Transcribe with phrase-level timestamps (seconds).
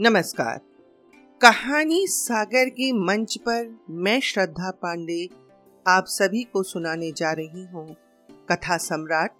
[0.00, 0.60] नमस्कार।
[1.40, 5.28] कहानी सागर के मंच पर मैं श्रद्धा पांडे
[5.86, 7.96] आप सभी को सुनाने जा रही हूँ
[8.52, 9.36] कथा सम्राट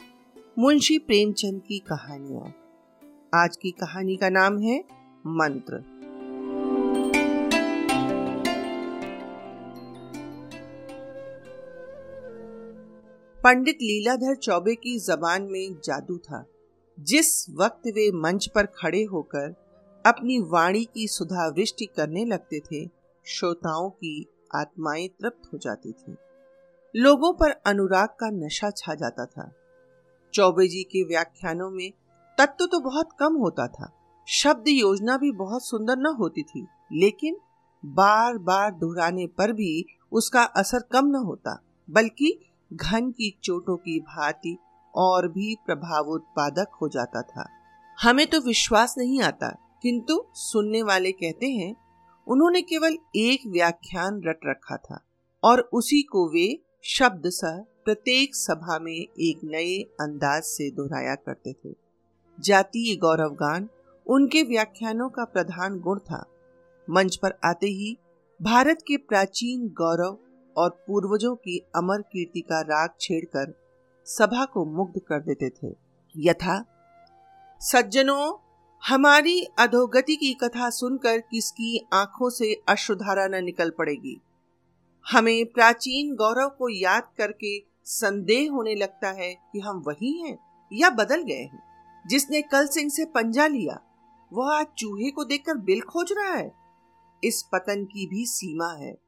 [0.59, 2.55] मुंशी प्रेमचंद की कहानियाँ।
[3.35, 4.85] आज की कहानी का नाम है
[5.27, 5.79] मंत्र।
[13.45, 16.45] पंडित लीलाधर चौबे की जबान में जादू था।
[17.01, 19.68] जिस वक्त वे मंच पर खड़े होकर
[20.09, 22.85] अपनी वाणी की सुधा वृष्टि करने लगते थे,
[23.27, 26.17] श्रोताओं की आत्माएँ तृप्त हो जाती थी।
[26.95, 29.51] लोगों पर अनुराग का नशा छा जाता था।
[30.35, 31.91] चौबे जी के व्याख्यानों में
[32.39, 33.91] तत्व तो बहुत कम होता था,
[34.29, 37.37] शब्द योजना भी बहुत सुंदर न होती थी, लेकिन
[37.85, 42.39] बार बार दोहराने पर भी उसका असर कम न होता, बल्कि
[42.71, 44.57] घन की चोटों की भांति
[44.95, 47.49] और भी प्रभाव उत्पादक हो जाता था।
[47.99, 51.75] हमें तो विश्वास नहीं आता किंतु सुनने वाले कहते हैं,
[52.27, 55.01] उन्होंने केवल एक व्याख्यान रट रखा था
[55.45, 61.53] और उसी को वे शब्द सह प्रत्येक सभा में एक नए अंदाज से दोहराया करते
[61.53, 61.75] थे।
[62.41, 63.69] जातीय गौरवगान
[64.07, 66.25] उनके व्याख्यानों का प्रधान गुण था।
[66.91, 67.97] मंच पर आते ही
[68.43, 70.19] भारत के प्राचीन गौरव
[70.57, 73.55] और पूर्वजों की अमर कीर्ति का राग छेड़कर
[74.07, 75.75] सभा को मुग्ध कर देते थे।
[76.17, 76.65] यथा,
[77.61, 78.48] सज्जनों
[78.87, 84.21] हमारी अधोगति की कथा सुनकर किसकी आँखों से अश्रुधारा न निकल पड़ेगी।
[85.13, 90.39] हमें प्राचीन गौरव को याद करके संदेह होने लगता है कि हम वही हैं
[90.73, 91.63] या बदल गए हैं।
[92.09, 93.81] जिसने कल सिंह से पंजा लिया,
[94.33, 96.53] वह आज चूहे को देखकर बिल खोज रहा है।
[97.25, 98.99] इस पतन की भी सीमा है।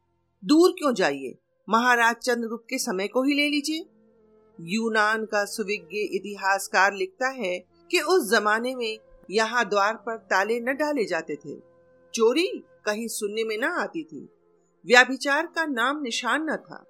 [0.45, 1.39] दूर क्यों जाइए?
[1.69, 3.87] महाराज चंद्रगुप्त के समय को ही ले लीजिए।
[4.61, 7.59] यूनान का सुविज्ञ इतिहासकार लिखता है
[7.91, 8.99] कि उस जमाने में
[9.31, 11.57] यहाँ द्वार पर ताले न डाले जाते थे।
[12.15, 12.47] चोरी
[12.87, 14.29] कहीं सुनने में न आती थी।
[14.87, 16.85] व्याभिचार का नाम निशान न था।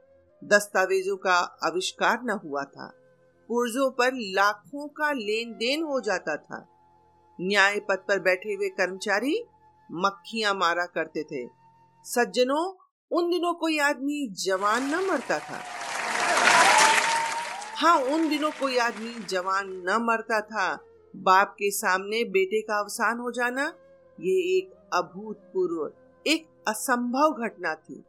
[0.45, 1.35] दस्तावेजों का
[1.65, 2.93] आविष्कार न हुआ था।
[3.49, 6.67] पुर्जों पर लाखों का लेन देन हो जाता था।
[7.41, 9.45] न्याय पद पर बैठे हुए कर्मचारी
[9.93, 11.49] मक्खियाँ मारा करते थे।
[12.05, 12.75] सज्जनों,
[13.11, 15.61] उन दिनों कोई आदमी जवान न मरता था।
[17.77, 20.85] हाँ उन दिनों कोई आदमी जवान न मरता था।
[21.17, 23.65] बाप के सामने बेटे का अवसान हो जाना,
[24.21, 25.93] ये एक अभूतपूर्व,
[26.27, 28.05] एक असंभव घटना थी।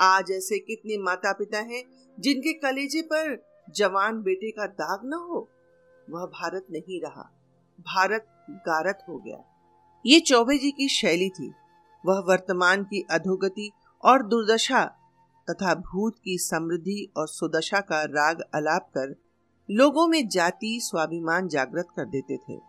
[0.00, 1.82] आज ऐसे कितने माता पिता हैं,
[2.20, 5.48] जिनके कलेजे पर जवान बेटे का दाग न हो?
[6.10, 7.30] वह भारत नहीं रहा,
[7.80, 9.44] भारत गारत हो गया।
[10.06, 11.52] ये चौबे जी की शैली थी।
[12.06, 13.70] वह वर्तमान की अधोगति
[14.04, 14.84] और दुर्दशा
[15.50, 19.25] तथा भूत की समृद्धि और सुदशा का राग अलाप कर
[19.70, 22.60] लोगों में जाति स्वाभिमान जागृत कर देते थे।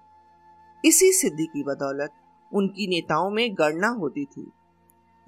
[0.85, 2.11] इसी सिद्धि की बदौलत
[2.53, 4.51] उनकी नेताओं में गणना होती थी।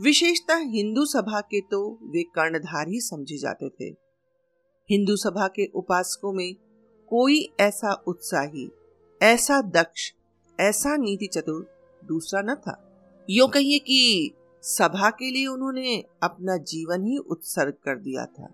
[0.01, 3.85] विशेषतः हिंदू सभा के तो वे कर्णधार ही समझे जाते थे।
[4.89, 6.55] हिंदू सभा के उपासकों में
[7.09, 8.71] कोई ऐसा उत्साही,
[9.21, 10.13] ऐसा दक्ष,
[10.59, 11.69] ऐसा नीति चतुर
[12.05, 12.85] दूसरा न था।
[13.29, 14.31] यो कहिए कि
[14.61, 18.47] सभा के लिए उन्होंने अपना जीवन ही उत्सर्ग कर दिया था।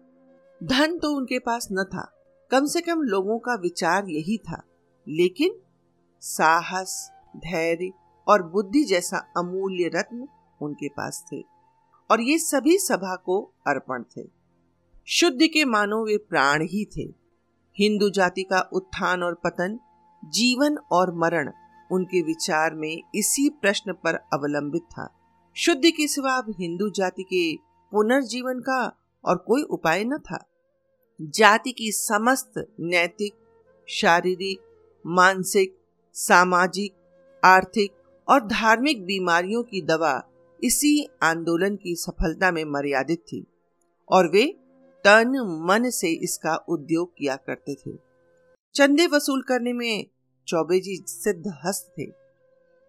[0.64, 2.12] धन तो उनके पास न था।
[2.56, 4.64] कम से कम लोगों का विचार यही था।
[5.08, 5.56] लेकिन
[6.22, 7.92] साहस, धैर्य
[8.28, 10.28] और बुद्धि जैसा अमूल्य रत्न
[10.62, 11.42] उनके पास थे
[12.12, 14.30] और ये सभी सभा को अर्पण थे।
[15.06, 17.14] शुद्ध के मानो वे प्राण ही थे।
[17.80, 19.80] हिंदू जाति का उत्थान और पतन,
[20.26, 21.52] जीवन और मरण
[21.92, 25.16] उनके विचार में इसी प्रश्न पर अवलंबित था।
[25.56, 27.58] शुद्ध के सिवा हिंदू जाति के
[27.92, 30.46] पुनर्जीवन का और कोई उपाय न था।
[31.22, 33.34] जाति की समस्त नैतिक,
[33.88, 34.60] शारीरिक,
[35.08, 35.78] मानसिक,
[36.14, 36.94] सामाजिक,
[37.46, 37.92] आर्थिक
[38.30, 40.32] और धार्मिक बीमारियों की दवा
[40.64, 43.46] इसी आंदोलन की सफलता में मर्यादित थी
[44.10, 44.56] और वे
[45.04, 47.92] तन, मन से इसका उद्योग किया करते थे।
[48.76, 50.06] चंदे वसूल करने में
[50.48, 52.12] चौबे जी सिद्ध हस्त थे।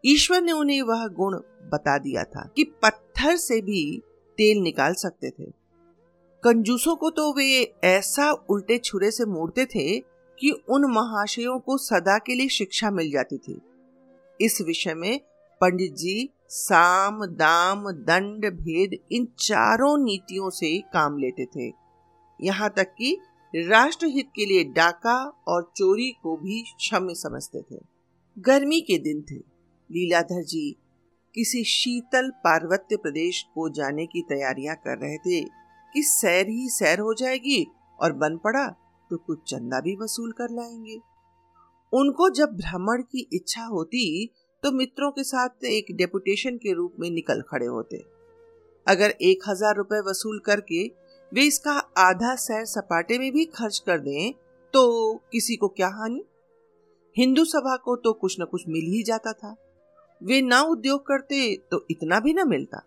[0.04, 1.34] ईश्वर ने उन्हें वह गुण
[1.72, 4.02] बता दिया था कि पत्थर से भी
[4.36, 5.65] तेल निकाल सकते थे।
[6.46, 9.98] कंजूसों को तो वे ऐसा उल्टे छुरे से मोड़ते थे
[10.40, 13.60] कि उन महाशयों को सदा के लिए शिक्षा मिल जाती थी।
[14.40, 15.20] इस विषय में
[15.60, 21.72] पंडित जी, साम, दाम, दंड, भेद, इन चारों नीतियों से काम लेते थे।
[22.40, 23.18] यहाँ तक कि
[23.56, 27.80] राष्ट्रहित के लिए डाका और चोरी को भी क्षम्य समझते थे।
[28.38, 29.36] गर्मी के दिन थे।
[29.90, 30.76] लीलाधर जी
[31.34, 35.65] किसी शीतल पार्वत्य प्रदेश को जाने की तैयारियाँ कर रहे थे।
[35.96, 37.66] कि सैर ही सैर हो जाएगी
[37.98, 38.66] और बन पड़ा
[39.10, 40.98] तो कुछ चंदा भी वसूल कर लाएँगे।
[41.92, 44.04] उनको जब भ्रमण की इच्छा होती
[44.62, 48.04] तो मित्रों के साथ एक डेपुटेशन के रूप में निकल खड़े होते।
[48.86, 50.84] अगर एक हज़ार रुपए वसूल करके
[51.32, 54.32] वे इसका आधा सैर सपाटे में भी खर्च कर दें
[54.74, 56.22] तो किसी को क्या हानि?
[57.16, 59.56] हिंदू सभा को तो कुछ न कुछ मिल ही जाता था।
[60.20, 62.82] वे ना उद्योग करते तो इतना भी ना मिलता।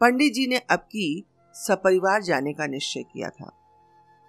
[0.00, 1.24] पंडित जी ने अब की
[1.54, 3.52] सपरिवार जाने का निश्चय किया था।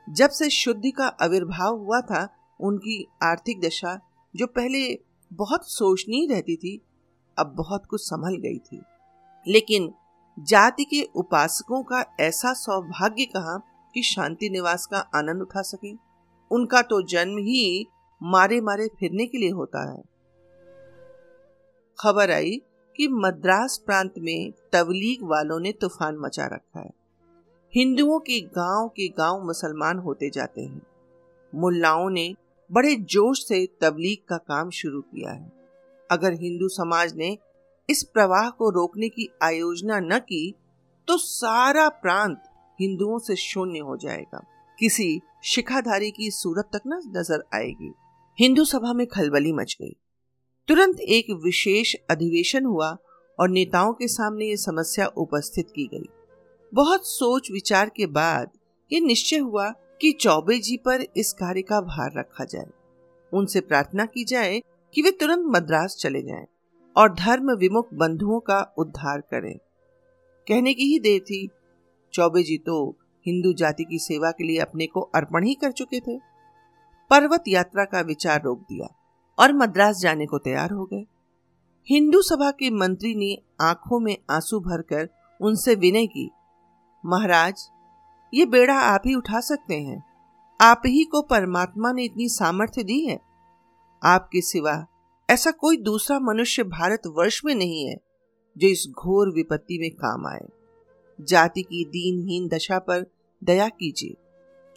[0.09, 2.29] जब से शुद्धि का आविर्भाव हुआ था,
[2.59, 3.99] उनकी आर्थिक दशा,
[4.35, 4.99] जो पहले
[5.33, 6.81] बहुत सोचनी रहती थी,
[7.39, 8.81] अब बहुत कुछ संभल गई थी।
[9.47, 9.93] लेकिन
[10.39, 13.61] जाति के उपासकों का ऐसा सौभाग्य कहा
[13.93, 15.93] कि शांति निवास का आनंद उठा सके।
[16.51, 17.87] उनका तो जन्म ही
[18.23, 20.03] मारे मारे फिरने के लिए होता है।
[21.99, 22.61] खबर आई
[22.95, 27.02] कि मद्रास प्रांत में तबलीग वालों ने तूफ़ान मचा रखा है।
[27.73, 30.81] हिंदुओं के गाँव के गाँव मुसलमान होते जाते हैं।
[31.53, 32.35] मुल्लाओं ने
[32.69, 35.51] बड़े जोश से तबलीग का काम शुरू किया है।
[36.09, 37.37] अगर हिंदू समाज ने
[37.89, 40.53] इस प्रवाह को रोकने की आयोजना न की
[41.07, 42.43] तो सारा प्रांत
[42.79, 44.45] हिंदुओं से शून्य हो जाएगा।
[44.79, 47.93] किसी शिखाधारी की सूरत तक न नज़र आएगी।
[48.37, 49.95] हिंदू सभा में खलबली मच गई।
[50.67, 52.97] तुरंत एक विशेष अधिवेशन हुआ
[53.39, 56.09] और नेताओं के सामने ये समस्या उपस्थित की गई।
[56.73, 58.49] बहुत सोच विचार के बाद
[58.91, 62.67] ये निश्चय हुआ कि चौबे जी पर इस कार्य का भार रखा जाए।
[63.33, 64.61] उनसे प्रार्थना की जाए
[64.93, 66.45] कि वे तुरंत मद्रास चले जाएँ
[66.97, 69.57] और धर्म विमुख बंधुओं का उद्धार करें।
[70.47, 71.49] कहने की ही देर थी।
[72.13, 75.99] चौबे जी तो हिंदू जाति की सेवा के लिए अपने को अर्पण ही कर चुके
[75.99, 76.17] थे।
[77.09, 78.87] पर्वत यात्रा का विचार रोक दिया
[79.39, 81.05] और मद्रास जाने को तैयार हो गए।
[81.89, 85.09] हिंदू सभा के मंत्री ने आँखों में आँसू भरकर
[85.41, 86.31] उनसे विनय की
[87.05, 87.69] महाराज,
[88.33, 90.03] ये बेड़ा आप ही उठा सकते हैं।
[90.61, 93.19] आप ही को परमात्मा ने इतनी सामर्थ्य दी है।
[94.03, 94.85] आपके सिवा
[95.29, 97.97] ऐसा कोई दूसरा मनुष्य भारत वर्ष में नहीं है,
[98.57, 100.47] जो इस घोर विपत्ति में काम आए।
[101.21, 103.05] जाति की दीनहीन दशा पर
[103.43, 104.15] दया कीजिए।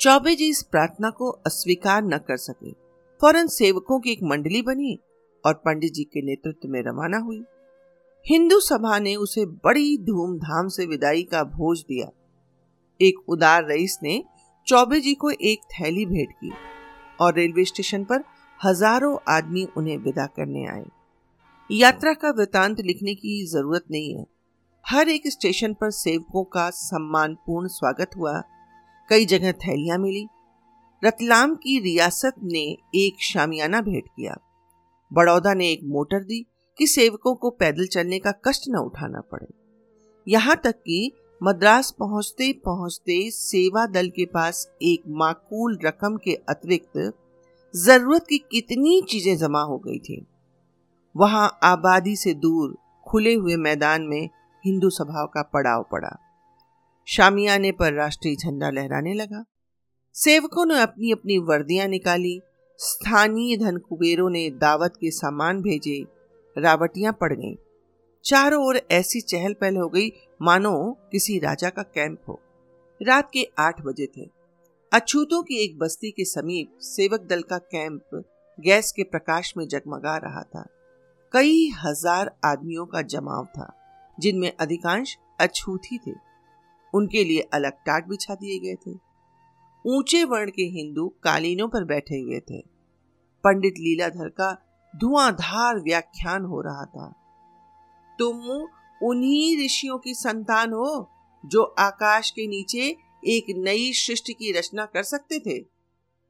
[0.00, 2.72] चौबे जी इस प्रार्थना को अस्वीकार न कर सके।
[3.20, 4.98] फ़ौरन सेवकों की एक मंडली बनी
[5.46, 7.44] और पंडित जी के नेतृत्व में रवाना हुई।
[8.26, 12.06] हिंदू सभा ने उसे बड़ी धूमधाम से विदाई का भोज दिया।
[13.00, 14.22] एक उदार रईस ने
[14.66, 16.50] चौबे जी को एक थैली भेंट की
[17.20, 18.24] और रेलवे स्टेशन पर
[18.60, 20.84] हज़ारों आदमी उन्हें विदा करने आए।
[21.70, 24.24] यात्रा का वृतांत लिखने की ज़रूरत नहीं है।
[24.84, 28.40] हर एक स्टेशन पर सेवकों का सम्मानपूर्ण स्वागत हुआ।
[29.08, 30.26] कई जगह थैलियाँ मिली।
[31.02, 34.36] रतलाम की रियासत ने एक शामियाना भेंट किया।
[35.10, 36.44] बड़ौदा ने एक मोटर दी
[36.78, 39.46] कि सेवकों को पैदल चलने का कष्ट न उठाना पड़े।
[40.26, 47.12] यहाँ तक कि मद्रास पहुँचते पहुँचते सेवा दल के पास एक माकूल रकम के अतिरिक्त
[47.74, 50.26] ज़रूरत की कितनी चीज़ें जमा हो गई थी।
[51.14, 52.76] वहाँ आबादी से दूर
[53.06, 54.28] खुले हुए मैदान में
[54.64, 56.16] हिंदू सभाओं का पड़ाव पड़ा।
[57.08, 59.44] शामियाने पर राष्ट्रीय झंडा लहराने लगा।
[60.14, 62.40] सेवकों ने अपनी अपनी वर्दियाँ निकाली।
[62.80, 66.04] स्थानीय धन कुबेरों ने दावत के सामान भेजे।
[66.56, 67.56] रावटियाँ पड़ गईं।
[68.24, 70.08] चारों ओर ऐसी चहल पहल हो गई,
[70.42, 72.40] मानो किसी राजा का कैंप हो।
[73.00, 74.28] रात के आठ बजे थे।
[74.92, 78.24] अछूतों की एक बस्ती के समीप सेवक दल का कैंप
[78.58, 80.66] गैस के प्रकाश में जगमगा रहा था।
[81.32, 83.72] कई हज़ार आदमियों का जमाव था,
[84.18, 86.14] जिनमें अधिकांश अछूती थे।
[86.94, 88.98] उनके लिए अलग टाट बिछा दिए गए थे।
[89.84, 92.60] ऊँचे वर्ण के हिंदू कालीनों पर बैठे हुए थे।
[93.44, 94.65] पंडित लीलाधर का
[94.96, 97.08] धुआंधार व्याख्यान हो रहा था।
[98.18, 98.42] तुम
[99.02, 101.10] उन्हीं ऋषियों की संतान हो
[101.44, 105.58] जो आकाश के नीचे एक नई सृष्टि की रचना कर सकते थे,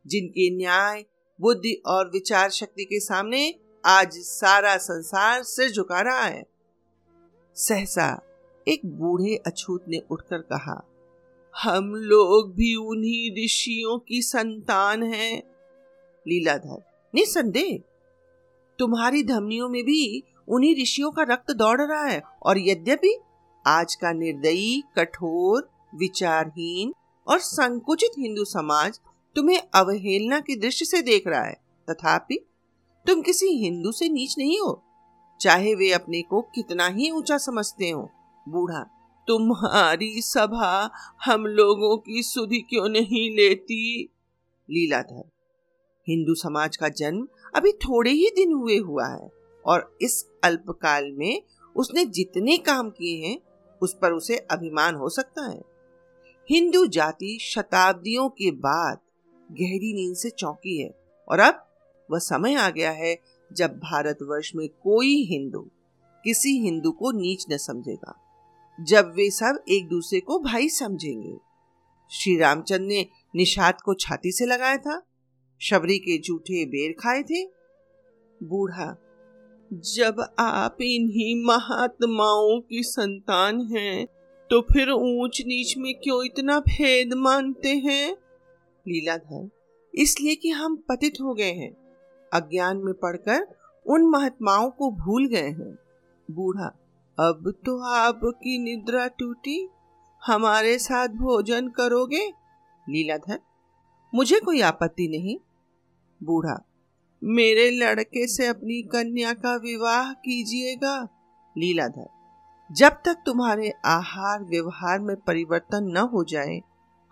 [0.06, 1.04] जिनके न्याय,
[1.38, 3.54] बुद्धि और विचार शक्ति के सामने
[3.84, 6.44] आज सारा संसार सिर झुका रहा है।
[7.56, 8.08] सहसा
[8.68, 10.80] एक बूढ़े अछूत ने उठकर कहा,
[11.54, 15.42] हम लोग भी उन्हीं ऋषियों की संतान हैं।
[16.26, 16.82] लीलाधर,
[17.14, 17.78] निसंदेह
[18.78, 23.14] तुम्हारी धमनियों में भी उन्हीं ऋषियों का रक्त दौड़ रहा है और यद्यपि
[23.64, 26.92] आज का निर्दयी, कठोर, विचारहीन
[27.26, 28.98] और संकुचित हिंदू समाज
[29.36, 31.56] तुम्हें अवहेलना की दृष्टि से देख रहा है,
[31.88, 32.38] तथापि
[33.06, 34.82] तुम किसी हिंदू से नीच नहीं हो।
[35.40, 38.10] चाहे वे अपने को कितना ही ऊँचा समझते हो,
[38.46, 38.82] बूढ़ा,
[39.28, 40.90] तुम्हारी सभा
[41.24, 44.08] हम लोगों की सुधि क्यों नहीं लेती?
[44.68, 45.30] लीलाधर,
[46.06, 47.26] हिंदू समाज का जन्म
[47.56, 49.30] अभी थोड़े ही दिन हुए हुआ है
[49.64, 51.42] और इस अल्पकाल में
[51.76, 53.38] उसने जितने काम किए हैं,
[53.82, 55.60] उस पर उसे अभिमान हो सकता है।
[56.48, 58.98] हिंदू जाति शताब्दियों के बाद
[59.50, 60.90] गहरी नींद से चौंकी है
[61.28, 61.64] और अब
[62.08, 63.16] वह समय आ गया है
[63.50, 65.60] जब भारतवर्ष में कोई हिंदू
[66.24, 68.14] किसी हिंदू को नीच न समझेगा,
[68.78, 71.36] जब वे सब एक दूसरे को भाई समझेंगे।
[72.10, 75.02] श्री रामचंद्र ने निषाद को छाती से लगाया था
[75.60, 77.44] शबरी के जूठे बेर खाए थे।
[78.40, 78.96] बूढ़ा,
[79.70, 84.06] जब आप इन्हीं महात्माओं की संतान हैं
[84.50, 88.12] तो फिर ऊंच नीच में क्यों इतना भेद मानते हैं?
[88.86, 89.48] लीलाधर,
[89.94, 91.70] इसलिए कि हम पतित हो गए हैं,
[92.32, 93.46] अज्ञान में पढ़कर
[93.86, 95.74] उन महात्माओं को भूल गए हैं।
[96.28, 96.66] बूढ़ा,
[97.18, 99.68] अब तो आपकी निद्रा टूटी,
[100.22, 102.26] हमारे साथ भोजन करोगे?
[102.86, 103.40] लीलाधर,
[104.12, 105.36] मुझे कोई आपत्ति नहीं।
[106.20, 106.56] बूढ़ा,
[107.22, 110.96] मेरे लड़के से अपनी कन्या का विवाह कीजिएगा।
[111.56, 112.06] लीलाधर,
[112.70, 116.60] जब तक तुम्हारे आहार व्यवहार में परिवर्तन न हो जाए,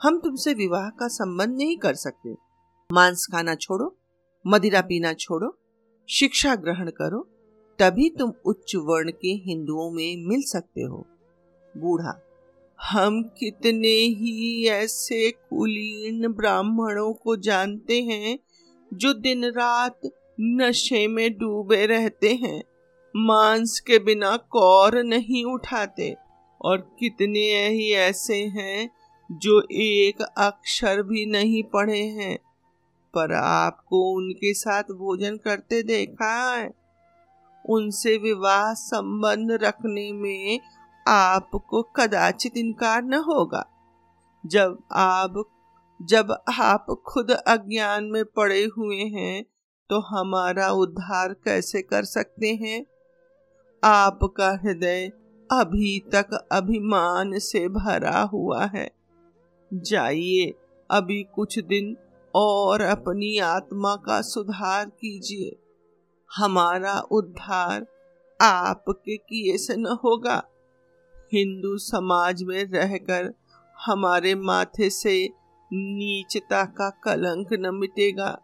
[0.00, 2.34] हम तुमसे विवाह का संबंध नहीं कर सकते।
[2.90, 3.94] मांस खाना छोड़ो,
[4.44, 5.54] मदिरा पीना छोड़ो,
[6.08, 7.20] शिक्षा ग्रहण करो,
[7.78, 11.06] तभी तुम उच्च वर्ण के हिंदुओं में मिल सकते हो।
[11.75, 12.20] बूढ़ा,
[12.78, 18.38] हम कितने ही ऐसे कुलीन ब्राह्मणों को जानते हैं
[18.97, 20.01] जो दिन रात
[20.41, 22.65] नशे में डूबे रहते हैं,
[23.17, 26.17] मांस के बिना कौर नहीं उठाते।
[26.63, 28.91] और कितने ही ऐसे हैं
[29.33, 32.39] जो एक अक्षर भी नहीं पढ़े हैं।
[33.15, 36.71] पर आपको उनके साथ भोजन करते देखा है।
[37.69, 40.61] उनसे विवाह संबंध रखने में
[41.09, 43.67] आपको कदाचित इनकार न होगा।
[44.47, 45.53] जब आप
[46.03, 49.45] जब आप खुद अज्ञान में पड़े हुए हैं
[49.91, 52.87] तो हमारा उद्धार कैसे कर सकते हैं?
[53.85, 55.11] आपका हृदय
[55.51, 58.91] अभी तक अभिमान से भरा हुआ है।
[59.73, 60.55] जाइए,
[60.91, 61.97] अभी कुछ दिन
[62.35, 65.57] और अपनी आत्मा का सुधार कीजिए।
[66.37, 67.87] हमारा उद्धार
[68.41, 70.43] आपके किए से न होगा।
[71.33, 73.33] हिंदू समाज में रहकर
[73.85, 78.38] हमारे माथे से नीचता का कलंक न मिटेगा।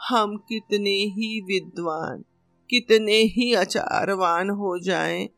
[0.00, 2.24] हम कितने ही विद्वान
[2.70, 5.28] कितने ही अचारवान हो जाएँ,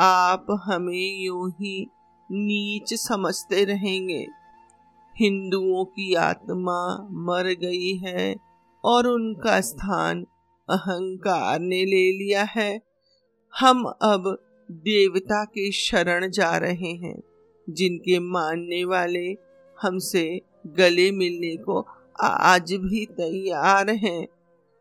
[0.00, 1.86] आप हमें यूँ ही
[2.30, 4.26] नीच समझते रहेंगे।
[5.14, 8.34] हिंदुओं की आत्मा मर गई है
[8.84, 10.24] और उनका स्थान
[10.68, 12.80] अहंकार ने ले लिया है।
[13.52, 14.36] हम अब
[14.70, 17.16] देवता के शरण जा रहे हैं
[17.70, 19.26] जिनके मानने वाले
[19.82, 21.86] हमसे गले मिलने को
[22.20, 24.26] आज भी तैयार हैं।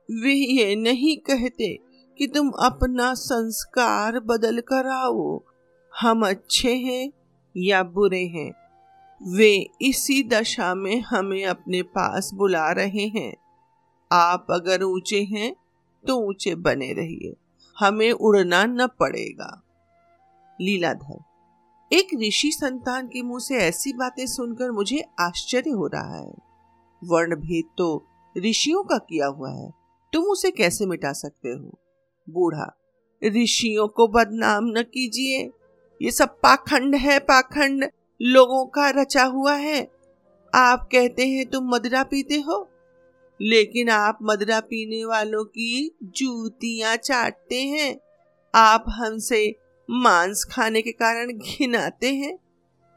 [0.10, 1.80] वे ये नहीं कहते
[2.18, 5.42] कि तुम अपना संस्कार बदल कर आओ।
[5.94, 7.12] हम अच्छे हैं
[7.58, 8.52] या बुरे हैं?
[9.22, 13.34] वे इसी दशा में हमें अपने पास बुला रहे हैं।
[14.12, 15.56] आप अगर ऊँचे हैं
[16.08, 17.34] तो ऊँचे बने रहिए।
[17.80, 19.62] हमें उड़ना न पड़ेगा।
[20.62, 21.20] लीलाधर
[21.94, 26.34] एक ऋषि संतान के मुँह से ऐसी बातें सुनकर मुझे आश्चर्य हो रहा है।
[27.04, 28.06] वर्ण भेद तो
[28.38, 29.74] ऋषियों का किया हुआ है।
[30.14, 31.80] तुम उसे कैसे मिटा सकते हो?
[32.30, 32.78] बूढ़ा,
[33.24, 35.52] ऋषियों को बदनाम न कीजिए।
[36.02, 37.90] ये सब पाखंड है, पाखंड।
[38.22, 39.92] लोगों का रचा हुआ है।
[40.56, 42.70] आप कहते हैं तुम मदरा पीते हो?
[43.42, 48.00] लेकिन आप मदरा पीने वालों की जूतियाँ चाटते हैं।
[48.56, 52.38] आप हमसे मांस खाने के कारण घिनाते हैं,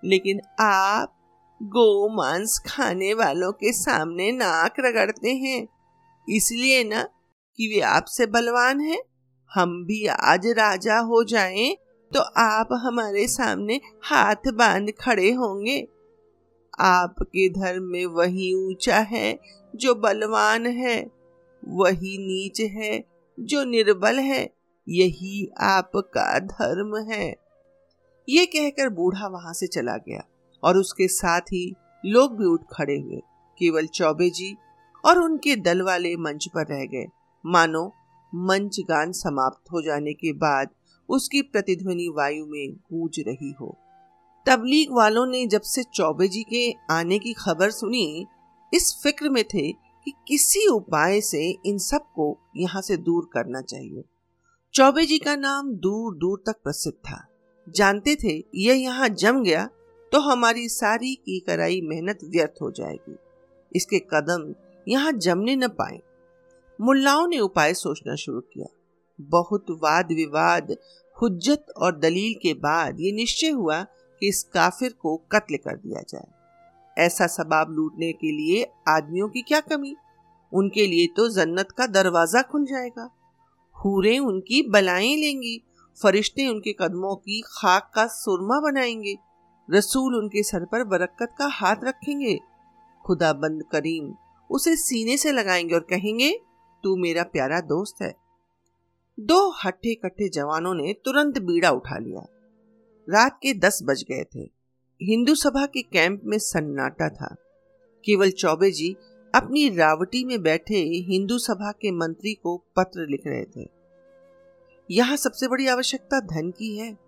[0.02, 1.12] लेकिन आप
[1.60, 5.66] गो मांस खाने वालों के सामने नाक रगड़ते हैं।
[6.28, 7.02] इसलिए ना
[7.58, 9.00] कि वे आपसे बलवान हैं।
[9.50, 11.76] हम भी आज राजा हो जाएँ
[12.12, 15.80] तो आप हमारे सामने हाथ बाँध खड़े होंगे।
[16.80, 19.38] आपके धर्म में वही ऊँचा है
[19.74, 20.98] जो बलवान है,
[21.62, 23.04] वही नीच है
[23.38, 24.44] जो निर्बल है।
[24.86, 27.26] यही आपका धर्म है।
[28.28, 30.22] ये कहकर बूढ़ा वहाँ से चला गया
[30.62, 31.64] और उसके साथ ही
[32.04, 33.20] लोग भी उठ खड़े हुए,
[33.60, 34.54] केवल चौबे जी
[35.04, 37.06] और उनके दल वाले मंच पर रह गए।
[37.44, 37.86] मानो,
[38.32, 40.68] मंच गान समाप्त हो जाने के बाद
[41.08, 43.76] उसकी प्रतिध्वनि वायु में गूंज रही हो।
[44.46, 48.26] तबलीग वालों ने जब से चौबे जी के आने की खबर सुनी,
[48.72, 54.04] इस फ़िक्र में थे कि किसी उपाय से इन सबको यहाँ से दूर करना चाहिए।
[54.76, 57.16] चौबे जी का नाम दूर दूर तक प्रसिद्ध था।
[57.66, 59.64] जानते थे, यह यहाँ जम गया
[60.12, 63.16] तो हमारी सारी की कराई मेहनत व्यर्थ हो जाएगी।
[63.72, 64.44] इसके कदम
[64.86, 65.98] यहाँ जमने न पाए।
[66.78, 68.66] मुल्लाओं ने उपाय सोचना शुरू किया।
[69.18, 70.76] बहुत वाद विवाद,
[71.16, 76.02] हुज्जत और दलील के बाद ये निश्चय हुआ कि इस काफिर को कत्ल कर दिया
[76.08, 79.96] जाए। ऐसा सबाब लूटने के लिए आदमियों की क्या कमी?
[80.52, 83.10] उनके लिए तो जन्नत का दरवाज़ा खुल जाएगा।
[83.84, 85.62] हूरें उनकी बलाएँ लेंगी,
[86.02, 89.18] फरिश्ते उनके कदमों की खाक का सुरमा बनाएँगे,
[89.70, 92.38] रसूल उनके सर पर बरकत का हाथ रखेंगे।
[93.06, 94.14] खुदा बंद करीम
[94.50, 96.40] उसे सीने से लगाएँगे और कहेंगे,
[96.82, 98.16] तू मेरा प्यारा दोस्त है।
[99.20, 102.26] दो हट्टे कट्ठे जवानों ने तुरंत बीड़ा उठा लिया।
[103.10, 104.50] रात के दस बज गए थे।
[105.02, 107.36] हिंदू सभा के कैंप में सन्नाटा था।
[108.04, 108.96] केवल चौबे जी
[109.36, 113.68] अपनी रावटी में बैठे हिंदू सभा के मंत्री को पत्र लिख रहे थे।
[114.90, 116.98] यहाँ सबसे बड़ी आवश्यकता धन की है।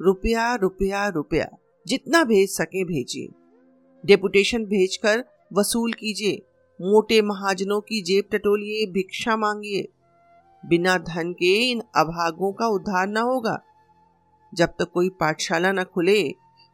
[0.00, 1.48] रुपया रुपया रुपया,
[1.86, 3.28] जितना भेज सके भेजिए।
[4.06, 6.42] डेपुटेशन भेजकर वसूल कीजिए।
[6.80, 9.88] मोटे महाजनों की जेब टटोलिए, भिक्षा मांगिए।
[10.66, 13.62] बिना धन के इन अभागों का उद्धार न होगा।
[14.54, 16.28] जब तक कोई पाठशाला न खुले,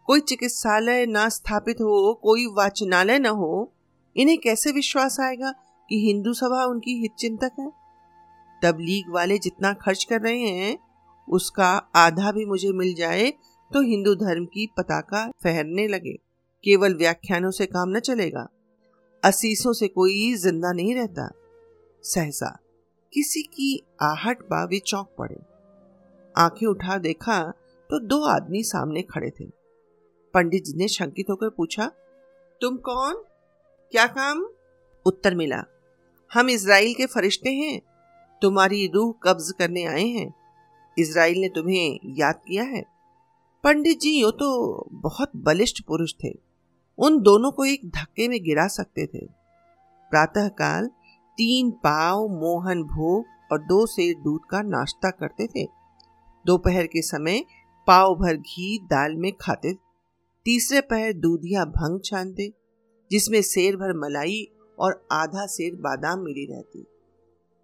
[0.06, 3.72] कोई चिकित्सालय न स्थापित हो, कोई वाचनालय न हो
[4.16, 5.50] इन्हें कैसे विश्वास आएगा
[5.90, 7.70] कि हिंदू सभा उनकी हित चिंतक है?
[8.62, 10.78] तब लीग वाले जितना खर्च कर रहे हैं,
[11.28, 13.30] उसका आधा भी मुझे मिल जाए
[13.70, 16.12] तो हिंदू धर्म की पताका फहरने लगे।
[16.64, 18.46] केवल व्याख्यानों से काम न चलेगा।
[19.22, 21.28] असीसों से कोई ज़िंदा नहीं रहता।
[22.04, 22.56] सहसा,
[23.12, 25.36] किसी की आहट पा वे चौंक पड़े।
[26.34, 27.40] आँखें उठा देखा
[27.90, 29.44] तो दो आदमी सामने खड़े थे।
[30.34, 31.86] पंडित जी ने शंकित होकर पूछा,
[32.60, 33.22] तुम कौन?
[33.92, 34.40] क्या काम?
[35.06, 35.62] उत्तर मिला,
[36.30, 37.80] हम इसराइल के फरिश्ते हैं,
[38.42, 40.32] तुम्हारी रूह कब्ज करने आए हैं।
[40.96, 42.82] इसराइल ने तुम्हें याद किया है?
[43.64, 46.32] पंडित जी, यो तो बहुत बलिष्ठ पुरुष थे।
[46.98, 49.24] उन दोनों को एक धक्के में गिरा सकते थे।
[50.12, 50.86] प्रातःकाल
[51.38, 55.66] तीन पाव, मोहन भोग और दो सेर दूध का नाश्ता करते थे।
[56.44, 57.44] दोपहर के समय
[57.86, 59.74] पाव भर घी दाल में खाते।
[60.46, 62.52] तीसरे पहर दूधिया भंग छानते।
[63.10, 64.48] जिसमें शेर भर मलाई
[64.78, 66.84] और आधा शेर बादाम मिली रहती।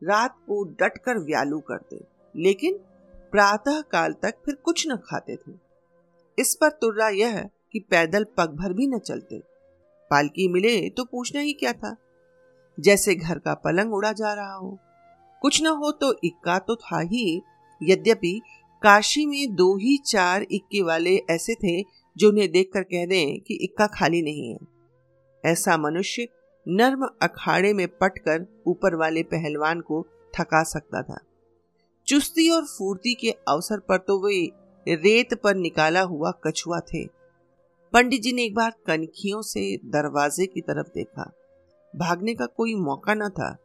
[0.02, 2.00] रात को डटकर व्यालू करते,
[2.37, 2.78] लेकिन
[3.33, 5.52] प्रातः काल तक फिर कुछ न खाते थे।
[6.38, 7.40] इस पर तुर्रा यह
[7.72, 9.38] कि पैदल पग भर भी न चलते।
[10.11, 11.96] पालकी मिले तो पूछना ही क्या था?
[12.78, 14.78] जैसे घर का पलंग उड़ा जा रहा हो।
[15.42, 17.42] कुछ न हो तो इक्का तो था ही।
[17.83, 18.40] यद्यपि
[18.83, 21.83] काशी में दो ही चार इक्के वाले ऐसे थे
[22.16, 24.59] जो उन्हें देखकर कह दें कि इक्का खाली नहीं है।
[25.44, 26.28] ऐसा मनुष्य
[26.68, 30.07] नर्म अखाड़े में पटकर ऊपर वाले पहलवान को
[30.40, 31.18] थका सकता था।
[32.07, 34.52] चुस्ती और फूर्ति के अवसर पर तो वे
[34.88, 37.07] रेत पर निकाला हुआ कछुआ थे।
[37.92, 41.33] पंडित जी ने एक बार कनखियों से दरवाजे की तरफ़ देखा।
[41.96, 43.57] भागने का कोई मौका न था।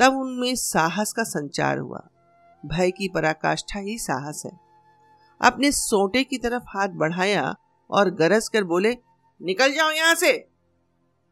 [0.00, 2.08] तब उनमें साहस का संचार हुआ।
[2.66, 4.52] भय की पराकाष्ठा ही साहस है।
[5.40, 7.54] अपने सोटे की तरफ़ हाथ बढ़ाया
[7.90, 8.96] और गरज कर बोले,
[9.42, 10.55] निकल जाओ यहाँ से!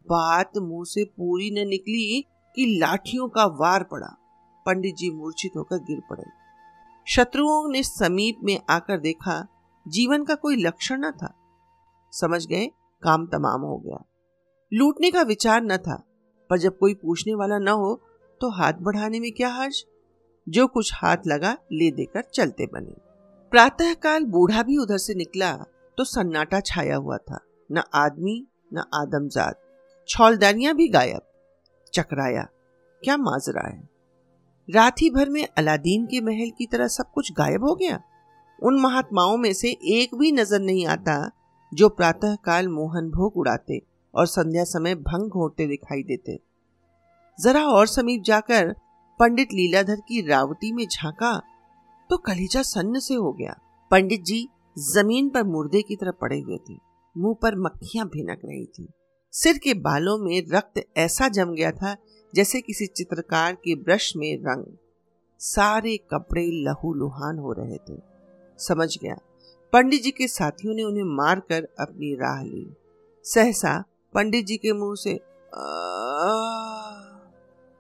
[0.07, 2.21] बात मुँह से पूरी न निकली
[2.57, 4.09] कि लाठियों का वार पड़ा।
[4.67, 6.25] पंडित जी मूर्छित होकर गिर पड़े।
[7.07, 9.47] शत्रुओं ने समीप में आकर देखा,
[9.89, 11.35] जीवन का कोई लक्षण न था।
[12.13, 12.67] समझ गए,
[13.03, 14.05] काम तमाम हो गया।
[14.73, 16.03] लूटने का विचार न था,
[16.51, 18.01] पर जब कोई पूछने वाला न हो
[18.41, 19.85] तो हाथ बढ़ाने में क्या हर्ज?
[20.49, 22.95] जो कुछ हाथ लगा, ले देकर चलते बने।
[23.51, 25.53] प्रातःकाल बूढ़ा भी उधर से निकला
[25.99, 27.39] तो सन्नाटा छाया हुआ था।
[27.73, 29.61] न आदमी, न आदमजात।
[30.09, 31.21] छौलदानियाँ भी गायब।
[31.93, 32.43] चकराया।
[33.03, 33.83] क्या माजरा है?
[34.69, 38.01] रात ही भर में अलादीन के महल की तरह सब कुछ गायब हो गया?
[38.59, 41.17] उन महात्माओं में से एक भी नज़र नहीं आता
[41.73, 43.81] जो प्रातः काल मोहन भोग उड़ाते
[44.15, 46.39] और संध्या समय भंग घोटते दिखाई देते।
[47.39, 48.75] जरा और समीप जाकर
[49.21, 51.37] पंडित लीलाधर की रावटी में झांका
[52.11, 53.57] तो कलीजा सन्न से हो गया।
[53.91, 56.77] पंडित जी ज़मीन पर मुर्दे की तरह पड़े हुए थे।
[57.17, 58.89] मुँह पर मक्खियाँ भिनक रही थी।
[59.35, 61.97] सिर के बालों में रक्त ऐसा जम गया था
[62.35, 64.65] जैसे किसी चित्रकार के ब्रश में रंग।
[65.41, 68.01] सारे कपड़े लहू लुहान हो रहे थे।
[68.59, 69.17] समझ गया।
[69.73, 72.77] पंडित जी के साथियों ने उन्हें मारकर अपनी राह ली।
[73.25, 75.21] सहसा पंडित जी के मुँह से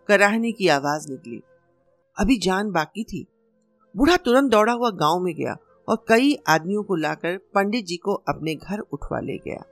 [0.09, 1.43] कराहने की आवाज़ निकली।
[2.19, 3.27] अभी जान बाकी थी।
[3.97, 5.57] बूढ़ा तुरंत दौड़ा हुआ गाँव में गया
[5.89, 9.65] और कई आदमियों को लाकर पंडित जी को अपने घर उठवा ले गया।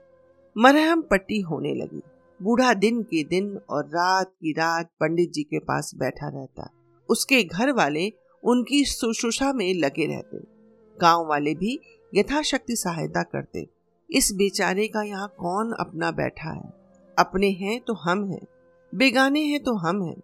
[0.57, 2.01] मरहम पट्टी होने लगी।
[2.41, 6.69] बूढ़ा दिन के दिन और रात की रात पंडित जी के पास बैठा रहता।
[7.09, 8.13] उसके घर वाले
[8.43, 10.37] उनकी शुश्रूषा में लगे रहते।
[11.01, 11.79] गाँव वाले भी
[12.15, 13.67] यथाशक्ति सहायता करते।
[14.09, 16.73] इस बेचारे का यहाँ कौन अपना बैठा है?
[17.19, 18.47] अपने हैं तो हम हैं।
[18.95, 20.21] बेगाने हैं तो हम हैं।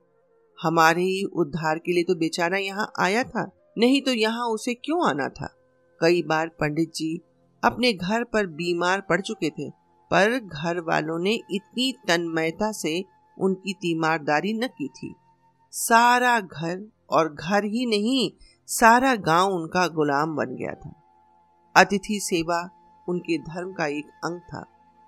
[0.62, 5.10] हमारे ही उद्धार के लिए तो बेचारा यहाँ आया था। नहीं तो यहाँ उसे क्यों
[5.10, 5.56] आना था?
[6.00, 7.22] कई बार पंडित जी
[7.63, 9.79] अपने घर पर बीमार पड़ चुके थे।
[10.12, 13.06] पर घर वालों ने इतनी तन्मयता से
[13.38, 15.15] उनकी तीमारदारी न की थी।
[15.72, 18.32] सारा घर और घर ही नहीं,
[18.67, 20.93] सारा गाँव उनका गुलाम बन गया था।
[21.76, 22.69] अतिथि सेवा
[23.10, 24.65] उनके धर्म का एक अंग था।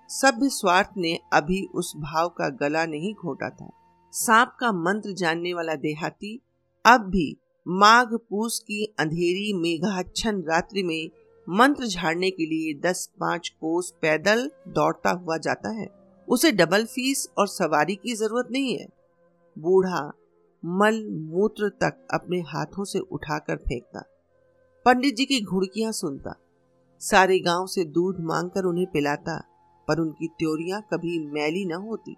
[0.08, 3.70] सभ्य स्वार्थ ने अभी उस भाव का गला नहीं घोटा था।
[4.12, 6.40] सांप का मंत्र जानने वाला देहाती
[6.84, 7.36] अब भी
[7.68, 11.10] माघ पूस की अंधेरी मेघाच्छन रात्रि में
[11.46, 15.86] मंत्र झाड़ने के लिए दस पाँच कोस पैदल दौड़ता हुआ जाता है।
[16.28, 18.86] उसे डबल फ़ीस और सवारी की ज़रूरत नहीं है।
[19.56, 20.06] बूढ़ा
[20.62, 24.02] मल मूत्र तक अपने हाथों से उठाकर फेंकता।
[24.86, 26.34] पंडित जी की घुड़कियाँ सुनता।
[27.02, 29.38] सारे गाँव से दूध मांगकर उन्हें पिलाता,
[29.88, 32.16] पर उनकी त्योरियाँ कभी मैली न होती।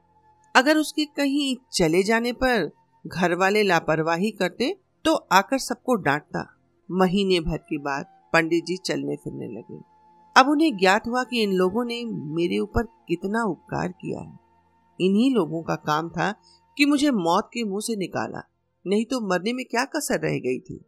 [0.55, 2.71] अगर उसके कहीं चले जाने पर
[3.05, 6.47] घर वाले लापरवाही करते तो आकर सबको डांटता।
[6.89, 9.81] महीने भर के बाद पंडित जी चलने फिरने लगे।
[10.37, 14.39] अब उन्हें ज्ञात हुआ कि इन लोगों ने मेरे ऊपर कितना उपकार किया है।
[14.99, 16.31] इन्हीं लोगों का काम था
[16.77, 18.43] कि मुझे मौत के मुँह से निकाला,
[18.85, 20.81] नहीं तो मरने में क्या कसर रह गई थी।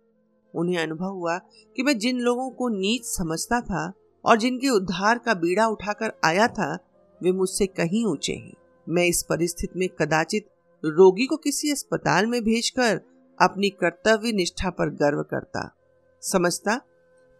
[0.54, 1.36] उन्हें अनुभव हुआ
[1.76, 3.92] कि मैं जिन लोगों को नीच समझता था
[4.24, 6.74] और जिनके उद्धार का बीड़ा उठाकर आया था,
[7.20, 8.52] वे मुझसे कहीं ऊँचे हैं।
[8.86, 10.48] मैं इस परिस्थिति में कदाचित
[10.84, 13.00] रोगी को किसी अस्पताल में भेजकर
[13.38, 15.70] अपनी कर्तव्य निष्ठा पर गर्व करता,
[16.22, 16.80] समझता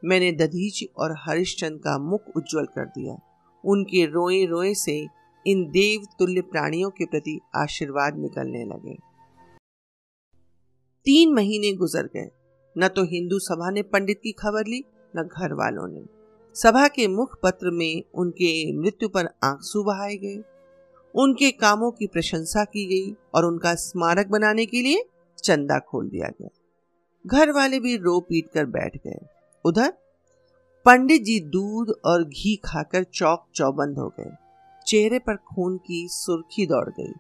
[0.04, 3.18] मैंने दधीच और हरिश्चंद का मुख उज्जवल कर दिया।
[3.64, 5.06] उनके रोए रोए से
[5.46, 8.94] इन देव तुल्य प्राणियों के प्रति आशीर्वाद निकलने लगे।
[11.04, 12.30] तीन महीने गुजर गए।
[12.78, 14.84] न तो हिंदू सभा ने पंडित की खबर ली,
[15.16, 16.04] न घर वालों ने।
[16.54, 20.42] सभा के मुख पत्र में उनके मृत्यु पर आँसू बहाए गए।
[21.14, 25.04] उनके कामों की प्रशंसा की गई और उनका स्मारक बनाने के लिए
[25.44, 26.48] चंदा खोल दिया गया।
[27.26, 29.35] घर वाले भी रो पीट कर बैठ गए।
[29.66, 29.92] उधर
[30.84, 34.30] पंडित जी दूध और घी खाकर चौक चौबंद हो गए।
[34.86, 37.12] चेहरे पर खून की सुर्खी दौड़ गई।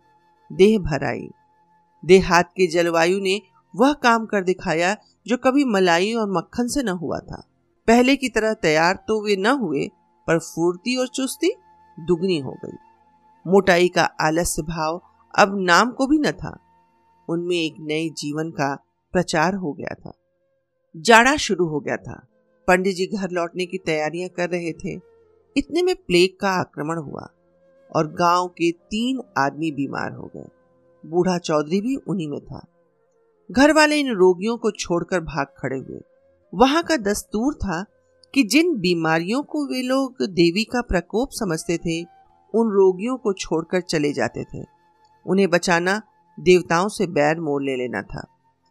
[0.52, 1.28] देह भर आई।
[2.04, 3.40] देहात के जलवायु ने
[3.76, 7.48] वह काम कर दिखाया जो कभी मलाई और मक्खन से न हुआ था।
[7.86, 9.88] पहले की तरह तैयार तो वे न हुए,
[10.26, 11.52] पर फूर्ती और चुस्ती
[12.00, 12.76] दुगनी हो गई।
[13.46, 15.02] मोटाई का आलस्य भाव
[15.38, 16.58] अब नाम को भी न था।
[17.28, 18.74] उनमें एक नए जीवन का
[19.12, 20.12] प्रचार हो गया था।
[20.96, 22.26] जाड़ा शुरू हो गया था।
[22.66, 25.00] पंडित जी घर लौटने की तैयारियाँ कर रहे थे।
[25.56, 27.28] इतने में प्लेग का आक्रमण हुआ
[27.96, 30.44] और गाँव के तीन आदमी बीमार हो गए।
[31.06, 32.66] बूढ़ा चौधरी भी उन्हीं में था।
[33.50, 36.00] घर वाले इन रोगियों को छोड़कर भाग खड़े हुए।
[36.54, 37.84] वहाँ का दस्तूर था
[38.34, 42.02] कि जिन बीमारियों को वे लोग देवी का प्रकोप समझते थे,
[42.54, 44.64] उन रोगियों को छोड़कर चले जाते थे।
[45.26, 46.02] उन्हें बचाना
[46.40, 48.26] देवताओं से बैर मोल ले लेना था।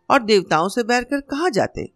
[0.10, 1.95] और देवताओं से बैर कर कहा जाते?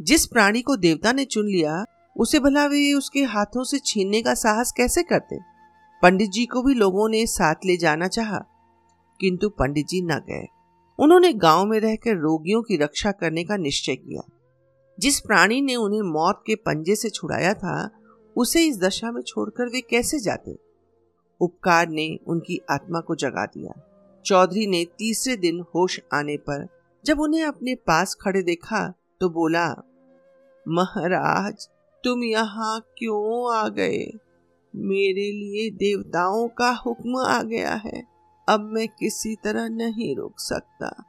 [0.00, 1.84] जिस प्राणी को देवता ने चुन लिया
[2.16, 5.38] उसे भला वे उसके हाथों से छीनने का साहस कैसे करते?
[6.02, 8.38] पंडित जी को भी लोगों ने साथ ले जाना चाहा,
[9.20, 10.46] किंतु पंडित जी न गए।
[10.98, 14.22] उन्होंने गाँव में रहकर रोगियों की रक्षा करने का निश्चय किया।
[14.98, 17.90] जिस प्राणी ने उन्हें मौत के पंजे से छुड़ाया था
[18.36, 20.56] उसे इस दशा में छोड़कर वे कैसे जाते?
[21.40, 23.80] उपकार ने उनकी आत्मा को जगा दिया।
[24.26, 26.66] चौधरी ने तीसरे दिन होश आने पर
[27.04, 29.66] जब उन्हें अपने पास खड़े देखा तो बोला
[30.68, 31.68] महाराज,
[32.04, 34.12] तुम यहाँ क्यों आ गए?
[34.76, 38.04] मेरे लिए देवताओं का हुक्म आ गया है।
[38.48, 41.04] अब मैं किसी तरह नहीं रोक सकता।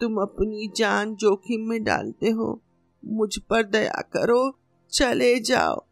[0.00, 2.62] तुम अपनी जान जोखिम में डालते हो।
[3.04, 4.58] मुझ पर दया करो,
[4.92, 5.86] चले जाओ।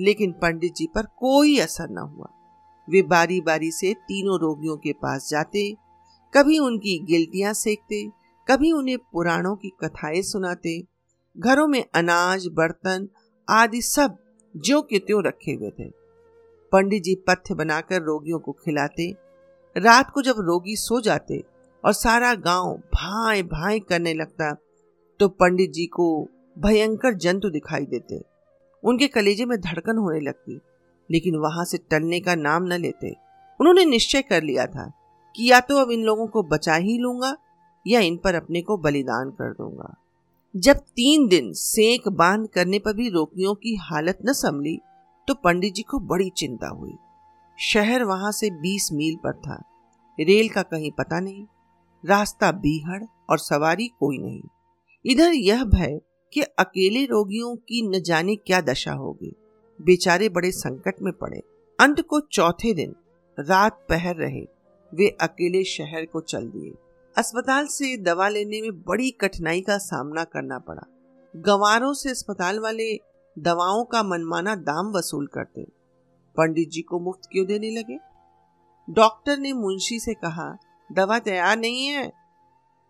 [0.00, 2.26] लेकिन पंडित जी पर कोई असर न हुआ।
[2.90, 5.76] वे बारी बारी से तीनों रोगियों के पास जाते,
[6.34, 8.10] कभी उनकी गिल्टियाँ सेकते,
[8.48, 10.93] कभी उन्हें पुराणों की कथाएँ सुनाते
[11.36, 13.08] घरों में अनाज, बर्तन
[13.48, 14.16] आदि सब
[14.54, 15.88] ज्यो के त्यों रखे हुए थे।
[16.72, 19.10] पंडित जी पथ्य बनाकर रोगियों को खिलाते,
[19.76, 21.42] रात को जब रोगी सो जाते
[21.84, 24.52] और सारा गाँव भाई भाई करने लगता
[25.20, 26.06] तो पंडित जी को
[26.58, 28.20] भयंकर जंतु दिखाई देते।
[28.82, 30.60] उनके कलेजे में धड़कन होने लगती,
[31.10, 33.10] लेकिन वहाँ से टलने का नाम न लेते।
[33.60, 34.90] उन्होंने निश्चय कर लिया था
[35.34, 37.36] कि या तो अब इन लोगों को बचा ही लूँगा
[37.86, 39.94] या इन पर अपने को बलिदान कर दूँगा।
[40.54, 44.78] जब तीन दिन सेक बाँध करने पर भी रोगियों की हालत न संभली
[45.28, 46.92] तो पंडित जी को बड़ी चिंता हुई।
[47.58, 49.56] शहर वहाँ से बीस मील पर था।
[50.20, 51.44] रेल का कहीं पता नहीं,
[52.04, 54.42] रास्ता बीहड़ और सवारी कोई नहीं।
[55.04, 56.00] इधर यह भय
[56.32, 59.32] कि अकेले रोगियों की न जाने क्या दशा होगी।
[59.82, 61.42] बेचारे बड़े संकट में पड़े।
[61.80, 62.94] अंत को चौथे दिन
[63.40, 64.42] रात पहर रहे,
[64.92, 66.72] वे अकेले शहर को चल दिए।
[67.16, 70.82] अस्पताल से दवा लेने में बड़ी कठिनाई का सामना करना पड़ा।
[71.36, 73.00] गंवारों से अस्पताल वाले
[73.38, 75.62] दवाओं का मनमाना दाम वसूल करते।
[76.36, 77.98] पंडित जी को मुफ़्त क्यों देने लगे?
[78.90, 80.58] डॉक्टर ने मुंशी से कहा,
[80.92, 82.12] दवा तैयार नहीं है।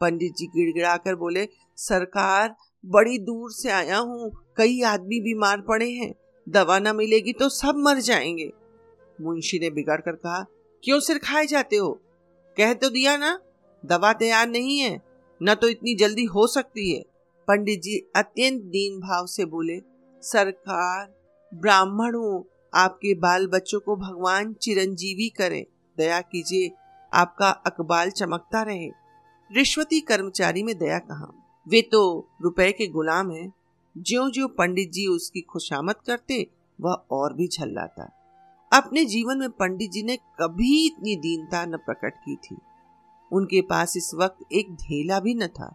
[0.01, 2.57] पंडित जी गिड़गिड़ाकर बोले, सरकार
[2.87, 6.15] बड़ी दूर से आया हूँ, कई आदमी बीमार पड़े हैं,
[6.49, 8.53] दवा ना मिलेगी तो सब मर जाएँगे।
[9.21, 10.47] मुंशी ने बिगड़ कर कहा,
[10.85, 12.01] क्यों सिर खाए जाते हो?
[12.57, 13.41] कह तो दिया ना
[13.85, 15.03] दवा तैयार नहीं है,
[15.43, 17.05] न तो इतनी जल्दी हो सकती है।
[17.49, 19.83] पंडित जी अत्यंत दीन भाव से बोले,
[20.23, 21.15] सरकार,
[21.55, 22.43] ब्राह्मण,
[22.75, 25.67] आपके बाल बच्चों को भगवान चिरंजीवी करे।
[25.99, 26.71] दया कीजिए,
[27.15, 28.89] आपका अकबाल चमकता रहे।
[29.53, 33.53] रिश्वती कर्मचारी में दया कहा। वे तो रुपए के गुलाम हैं।
[33.99, 36.47] ज्यो ज्यो पंडित जी उसकी खुशामद करते,
[36.81, 38.21] वह और भी झल्लाता।
[38.73, 42.57] अपने जीवन में पंडित जी ने कभी इतनी दीनता न प्रकट की थी।
[43.35, 45.75] उनके पास इस वक्त एक ढेला भी न था।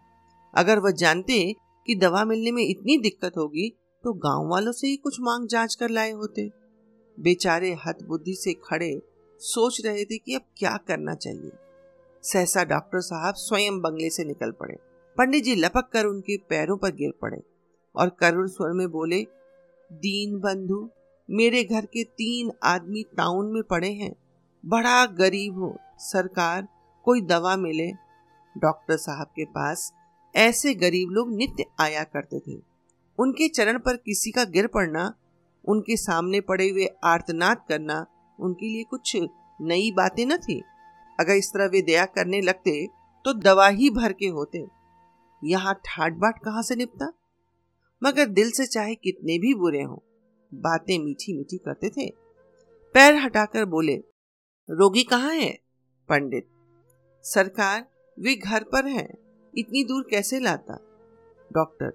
[0.54, 1.42] अगर वह जानते
[1.86, 3.68] कि दवा मिलने में इतनी दिक्कत होगी
[4.04, 6.48] तो गाँव वालों से ही कुछ मांग जाँच कर लाए होते।
[7.18, 8.90] बेचारे हत बुद्धि से खड़े
[9.40, 11.50] सोच रहे थे कि अब क्या करना चाहिए।
[12.24, 14.76] सहसा डॉक्टर साहब स्वयं बंगले से निकल पड़े।
[15.16, 17.42] पंडित जी लपक कर उनके पैरों पर गिर पड़े
[17.94, 19.22] और करुण स्वर में बोले,
[19.90, 20.88] दीन बंधु,
[21.28, 24.14] मेरे घर के तीन आदमी टाउन में पड़े हैं।
[24.64, 26.68] बड़ा गरीब हो, सरकार
[27.06, 27.90] कोई दवा मिले
[28.56, 29.92] डॉक्टर साहब के पास,
[30.34, 32.58] ऐसे गरीब लोग नित्य आया करते थे।
[33.18, 35.12] उनके चरण पर किसी का गिर पड़ना,
[35.64, 38.04] उनके सामने पड़े हुए आर्तनाद करना,
[38.38, 39.16] उनके लिए कुछ
[39.60, 40.60] नई बातें न थी।
[41.18, 42.86] अगर इस तरह वे दया करने लगते
[43.24, 44.64] तो दवा ही भर के होते।
[45.42, 47.12] यहाँ ठाट बाट कहाँ से निपटा
[48.02, 49.96] मगर दिल से चाहे कितने भी बुरे हों,
[50.52, 52.08] बातें मीठी मीठी करते थे।
[52.94, 53.96] पैर हटाकर बोले,
[54.68, 55.50] रोगी कहाँ है?
[56.08, 56.48] पंडित।
[57.24, 57.86] सरकार,
[58.18, 59.08] वे घर पर हैं।
[59.58, 60.78] इतनी दूर कैसे लाता?
[61.50, 61.92] डॉक्टर,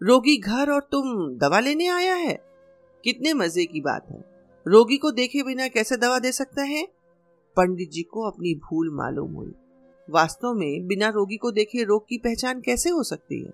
[0.00, 2.38] रोगी घर और तुम दवा लेने आया है?
[3.04, 4.24] कितने मज़े की बात है।
[4.66, 6.86] रोगी को देखे बिना कैसे दवा दे सकता है?
[7.56, 9.52] पंडित जी को अपनी भूल मालूम हुई।
[10.08, 13.52] वास्तव में बिना रोगी को देखे रोग की पहचान कैसे हो सकती है?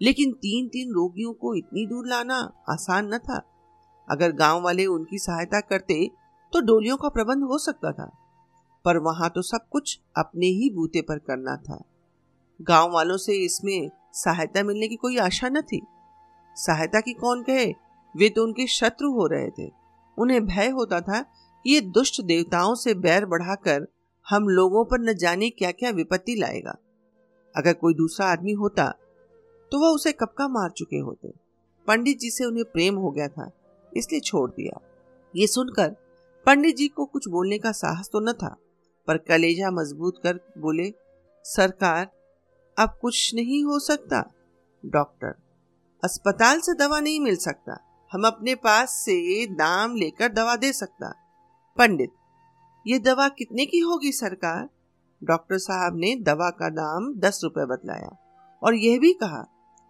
[0.00, 2.36] लेकिन तीन तीन रोगियों को इतनी दूर लाना
[2.68, 3.38] आसान न था।
[4.10, 6.10] अगर गाँव वाले उनकी सहायता करते
[6.52, 8.10] तो डोलियों का प्रबंध हो सकता था।
[8.84, 11.82] पर वहाँ तो सब कुछ अपने ही बूते पर करना था।
[12.60, 15.80] गाँव वालों से इसमें सहायता मिलने की कोई आशा न थी।
[16.56, 17.66] सहायता की कौन कहे?
[18.14, 19.70] वे तो उनके शत्रु हो रहे थे।
[20.18, 23.86] उन्हें भय होता था कि ये दुष्ट देवताओं से बैर बढ़ाकर
[24.26, 26.76] हम लोगों पर न जाने क्या क्या विपत्ति लाएगा।
[27.54, 28.88] अगर कोई दूसरा आदमी होता
[29.72, 31.28] तो वह उसे कब का मार चुके होते।
[31.88, 33.50] पंडित जी से उन्हें प्रेम हो गया था,
[33.92, 34.80] इसलिए छोड़ दिया।
[35.34, 35.88] ये सुनकर
[36.46, 38.56] पंडित जी को कुछ बोलने का साहस तो न था।
[39.06, 40.92] पर कलेजा मज़बूत कर बोले,
[41.44, 42.10] सरकार,
[42.78, 44.22] अब कुछ नहीं हो सकता।
[44.84, 45.34] डॉक्टर,
[46.04, 47.78] अस्पताल से दवा नहीं मिल सकता।
[48.12, 51.12] हम अपने पास से दाम लेकर दवा दे सकता।
[51.78, 52.12] पंडित,
[52.86, 54.68] ये दवा कितने की होगी सरकार?
[55.22, 58.16] डॉक्टर साहब ने दवा का दाम दस रुपए बतलाया
[58.62, 59.42] और यह भी कहा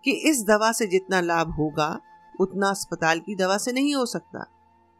[0.04, 2.00] कि इस दवा से जितना लाभ होगा,
[2.40, 4.44] उतना अस्पताल की दवा से नहीं हो सकता।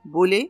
[0.07, 0.43] बोले,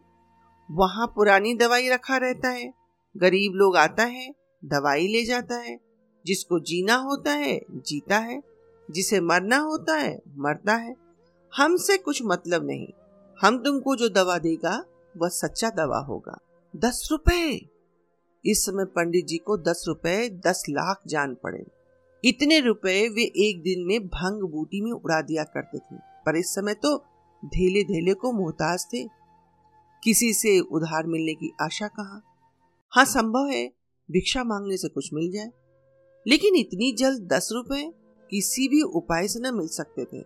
[0.70, 2.83] वहाँ पुरानी दवाई रखा रहता है।
[3.16, 5.80] गरीब लोग आता है, दवाई ले जाता है,
[6.26, 8.42] जिसको जीना होता है, जीता है,
[8.90, 10.96] जिसे मरना होता है, मरता है।
[11.56, 12.88] हमसे कुछ मतलब नहीं।
[13.40, 14.84] हम तुमको जो दवा देगा,
[15.16, 16.38] वह सच्चा दवा होगा।
[16.76, 17.68] दस रुपए।
[18.46, 21.64] इस समय पंडित जी को दस रुपए, दस लाख जान पड़े।
[22.24, 26.54] इतने रुपए वे एक दिन में भंग बूटी में उड़ा दिया करते थे। पर इस
[26.54, 27.04] समय तो
[27.44, 29.04] ढेले ढेले को मोहताज थे।
[30.04, 32.33] किसी से उधार मिलने की आशा कहा?
[32.94, 33.66] हाँ संभव है
[34.10, 35.50] भिक्षा मांगने से कुछ मिल जाए।
[36.26, 37.82] लेकिन इतनी जल्द दस रुपए
[38.30, 40.22] किसी भी उपाय से न मिल सकते थे।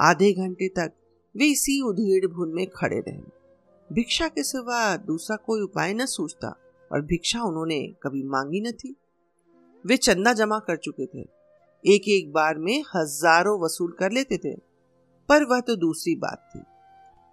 [0.00, 0.92] आधे घंटे तक
[1.36, 6.54] वे इसी उधेड़ भून में खड़े रहे। भिक्षा के सिवा दूसरा कोई उपाय न सोचता
[6.92, 8.96] और भिक्षा उन्होंने कभी मांगी न थी।
[9.84, 11.26] वे चंदा जमा कर चुके थे।
[11.84, 14.56] एक एक बार में हज़ारों वसूल कर लेते थे।
[15.28, 16.60] पर वह तो दूसरी बात थी।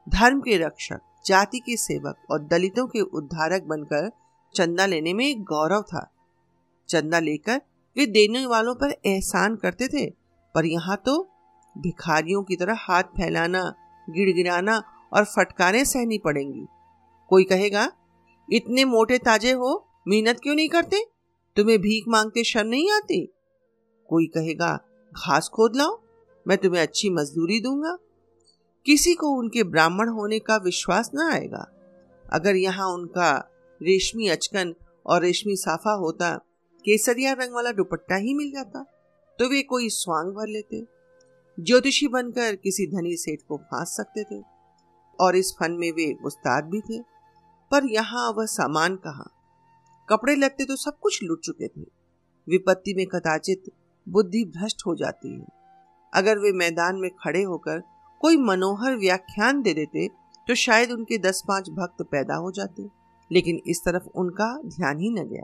[0.08, 4.12] धर्म के रक्षक, जाति के सेवक और दलितों के उद्धारक बनकर
[4.56, 6.13] चंदा लेने में एक गौरव था।
[6.89, 7.62] चंदा लेकर
[7.98, 10.10] वे देने वालों पर एहसान करते थे,
[10.56, 11.22] पर यहाँ तो
[11.78, 13.76] भिखारियों की तरह हाथ फैलाना,
[14.10, 16.66] गिड़गिड़ाना और फटकारें सहनी पड़ेंगी।
[17.30, 17.92] कोई कहेगा,
[18.50, 21.06] इतने मोटे ताजे हो, मेहनत क्यों नहीं करते?
[21.56, 23.34] तुम्हें भीख मांगते शर्म नहीं आती?
[24.10, 24.80] कोई कहेगा,
[25.13, 26.02] घास खोद लाओ,
[26.48, 27.98] मैं तुम्हें अच्छी मजदूरी दूँगा।
[28.86, 31.72] किसी को उनके ब्राह्मण होने का विश्वास न आएगा।
[32.34, 33.50] अगर यहाँ उनका
[33.84, 34.74] रेशमी अचकन
[35.06, 36.36] और रेशमी साफा होता,
[36.86, 38.84] केसरिया रंग वाला दुपट्टा ही मिल जाता।
[39.39, 40.84] तो वे कोई स्वांग भर लेते,
[41.58, 44.41] ज्योतिषी बनकर किसी धनी सेठ को फांस सकते थे,
[45.19, 47.02] और इस फन में वे उस्ताद भी थे।
[47.72, 49.30] पर यहाँ वह सामान कहा?
[50.10, 51.86] कपड़े लगते तो सब कुछ लुट चुके थे।
[52.48, 53.72] विपत्ति में कदाचित
[54.08, 55.46] बुद्धि भ्रष्ट हो जाती है।
[56.13, 57.80] अगर वे मैदान में खड़े होकर
[58.22, 60.08] कोई मनोहर व्याख्यान दे देते
[60.48, 62.84] तो शायद उनके दस पाँच भक्त पैदा हो जाते।
[63.34, 65.43] लेकिन इस तरफ़ उनका ध्यान ही न गया।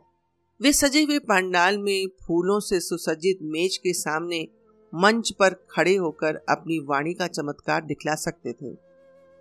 [0.61, 4.47] वे सजे हुए पंडाल में फूलों से सुसज्जित मेज के सामने
[4.95, 8.77] मंच पर खड़े होकर अपनी वाणी का चमत्कार दिखला सकते थे।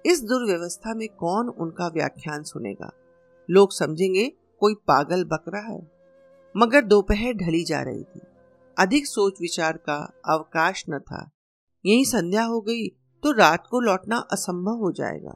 [0.07, 2.91] इस दुर्व्यवस्था में कौन उनका व्याख्यान सुनेगा?
[3.51, 5.91] लोग समझेंगे, कोई पागल बक रहा है।
[6.57, 8.21] मगर दोपहर ढली जा रही थी।
[8.79, 11.31] अधिक सोच विचार का अवकाश न था।
[11.87, 12.89] यही संध्या हो गई
[13.23, 15.35] तो रात को लौटना असंभव हो जाएगा।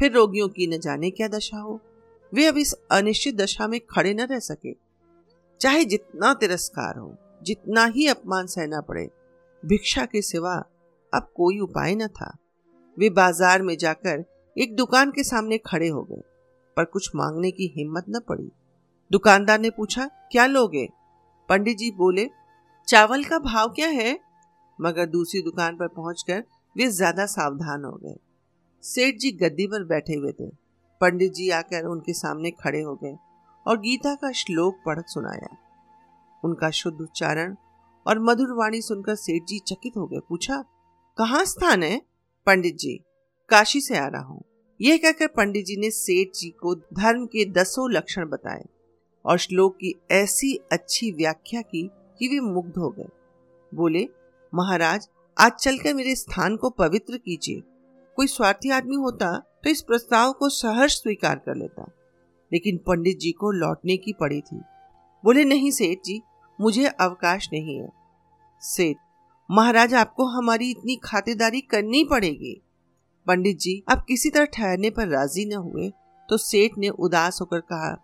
[0.00, 1.80] फिर रोगियों की न जाने क्या दशा हो?
[2.32, 4.72] वे अब इस अनिश्चित दशा में खड़े न रह सके।
[5.60, 9.08] चाहे जितना तिरस्कार हो, जितना ही अपमान सहना पड़े,
[9.62, 10.54] भिक्षा के सिवा
[11.12, 12.36] अब कोई उपाय न था।
[12.96, 14.24] वे बाज़ार में जाकर
[14.56, 16.22] एक दुकान के सामने खड़े हो गए,
[16.76, 18.50] पर कुछ मांगने की हिम्मत न पड़ी।
[19.10, 20.86] दुकानदार ने पूछा, क्या लोगे?
[21.48, 22.28] पंडित जी बोले,
[22.88, 24.18] चावल का भाव क्या है?
[24.78, 26.42] मगर दूसरी दुकान पर पहुंचकर
[26.76, 28.14] वे ज़्यादा सावधान हो गए।
[28.84, 30.48] सेठ जी गद्दी पर बैठे हुए थे।
[31.00, 33.16] पंडित जी आकर उनके सामने खड़े हो गए
[33.66, 35.56] और गीता का श्लोक पढ़ सुनाया।
[36.44, 37.56] उनका शुद्ध उच्चारण
[38.06, 40.64] और मधुर वाणी सुनकर सेठ जी चकित हो गए। पूछा,
[41.18, 42.00] कहाँ स्थान है?
[42.46, 43.00] पंडित जी,
[43.48, 44.42] काशी से आ रहा हूँ।
[44.80, 48.64] यह कहकर पंडित जी ने सेठ जी को धर्म के दसों लक्षण बताए
[49.24, 53.08] और श्लोक की ऐसी अच्छी व्याख्या की कि वे मुग्ध हो गए।
[53.74, 54.08] बोले,
[54.54, 57.62] महाराज, आज चलकर मेरे स्थान को पवित्र कीजिए।
[58.16, 61.90] कोई स्वार्थी आदमी होता तो इस प्रस्ताव को सहर्ष स्वीकार कर लेता।
[62.52, 64.60] लेकिन पंडित जी को लौटने की पड़ी थी।
[65.24, 66.20] बोले, नहीं, सेठ जी,
[66.58, 67.88] मुझे अवकाश नहीं है।
[68.62, 68.96] सेठ,
[69.50, 72.60] महाराज, आपको हमारी इतनी खातिरदारी करनी पड़ेगी।
[73.26, 75.90] पंडित जी अब किसी तरह ठहरने पर राज़ी न हुए
[76.28, 77.94] तो सेठ ने उदास होकर कहा,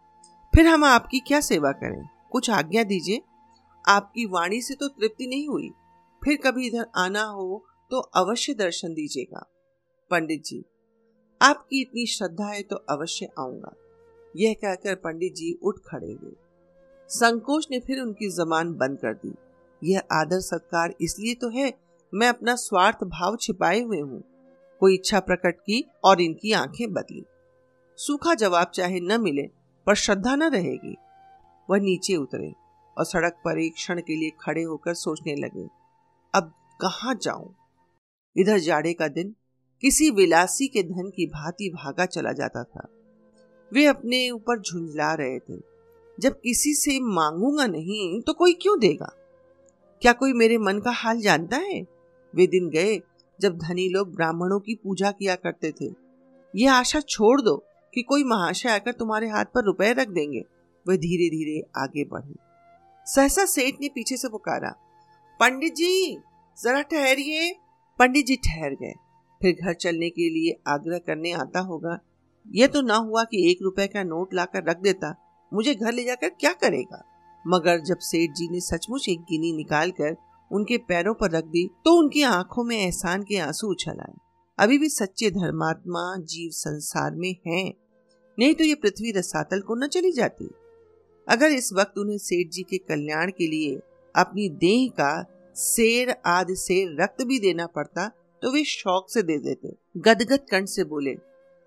[0.52, 2.02] फिर हम आपकी क्या सेवा करें?
[2.32, 3.22] कुछ आज्ञा दीजिए।
[3.84, 5.68] आपकी वाणी से तो तृप्ति नहीं हुई।
[6.22, 9.44] फिर कभी इधर आना हो तो अवश्य दर्शन दीजिएगा।
[10.10, 10.64] पंडित जी
[11.44, 13.72] आपकी इतनी श्रद्धा है तो अवश्य आऊँगा।
[14.34, 16.32] यह कहकर पंडित जी उठ खड़े हुए।
[17.10, 19.34] संकोच ने फिर उनकी जबान बंद कर दी।
[19.82, 21.72] यह आदर सत्कार इसलिए तो है,
[22.12, 24.22] मैं अपना स्वार्थ भाव छिपाए हुए हूँ।
[24.80, 27.24] कोई इच्छा प्रकट की और इनकी आँखें बदली।
[27.98, 29.48] सूखा जवाब चाहे न मिले,
[29.86, 30.96] पर श्रद्धा न रहेगी।
[31.68, 32.52] वह नीचे उतरे
[32.96, 35.68] और सड़क पर एक क्षण के लिए खड़े होकर सोचने लगे,
[36.34, 37.54] अब कहा जाऊँ?
[38.36, 39.34] इधर जाड़े का दिन
[39.82, 42.86] किसी विलासी के धन की भांति भागा चला जाता था।
[43.72, 45.60] वे अपने ऊपर झुंझला रहे थे।
[46.18, 49.10] जब किसी से मांगूँगा नहीं तो कोई क्यों देगा?
[50.02, 51.80] क्या कोई मेरे मन का हाल जानता है?
[52.34, 53.00] वे दिन गए
[53.40, 55.92] जब धनी लोग ब्राह्मणों की पूजा किया करते थे।
[56.54, 57.56] यह आशा छोड़ दो
[57.94, 60.44] कि कोई महाशय आकर तुम्हारे हाथ पर रुपए रख देंगे।
[60.86, 62.34] वह धीरे धीरे आगे बढ़े।
[63.06, 64.70] सहसा सेठ ने पीछे से पुकारा,
[65.40, 66.18] पंडित जी,
[66.58, 67.52] जरा ठहरिए।
[67.98, 68.92] पंडित जी ठहर गए।
[69.44, 71.98] फिर घर चलने के लिए आग्रह करने आता होगा।
[72.46, 75.14] यह तो ना हुआ कि एक रुपए का नोट लाकर रख देता।
[75.52, 77.02] मुझे घर ले जाकर क्या करेगा?
[77.44, 80.16] मगर जब सेठ जी ने सचमुच एक गिनी निकाल कर
[80.50, 84.14] उनके पैरों पर रख दी तो उनकी आँखों में एहसान के आँसू उछल आए।
[84.58, 87.72] अभी भी सच्चे धर्मात्मा जीव संसार में हैं।
[88.38, 90.50] नहीं तो ये पृथ्वी रसातल को न चली जाती।
[91.28, 93.76] अगर इस वक्त उन्हें सेठ जी के कल्याण के लिए
[94.14, 95.12] अपनी देह का
[95.56, 98.10] शेर आदि से रक्त भी देना पड़ता
[98.44, 101.16] तो वे शौक से दे देते। गदगद कंठ से बोले,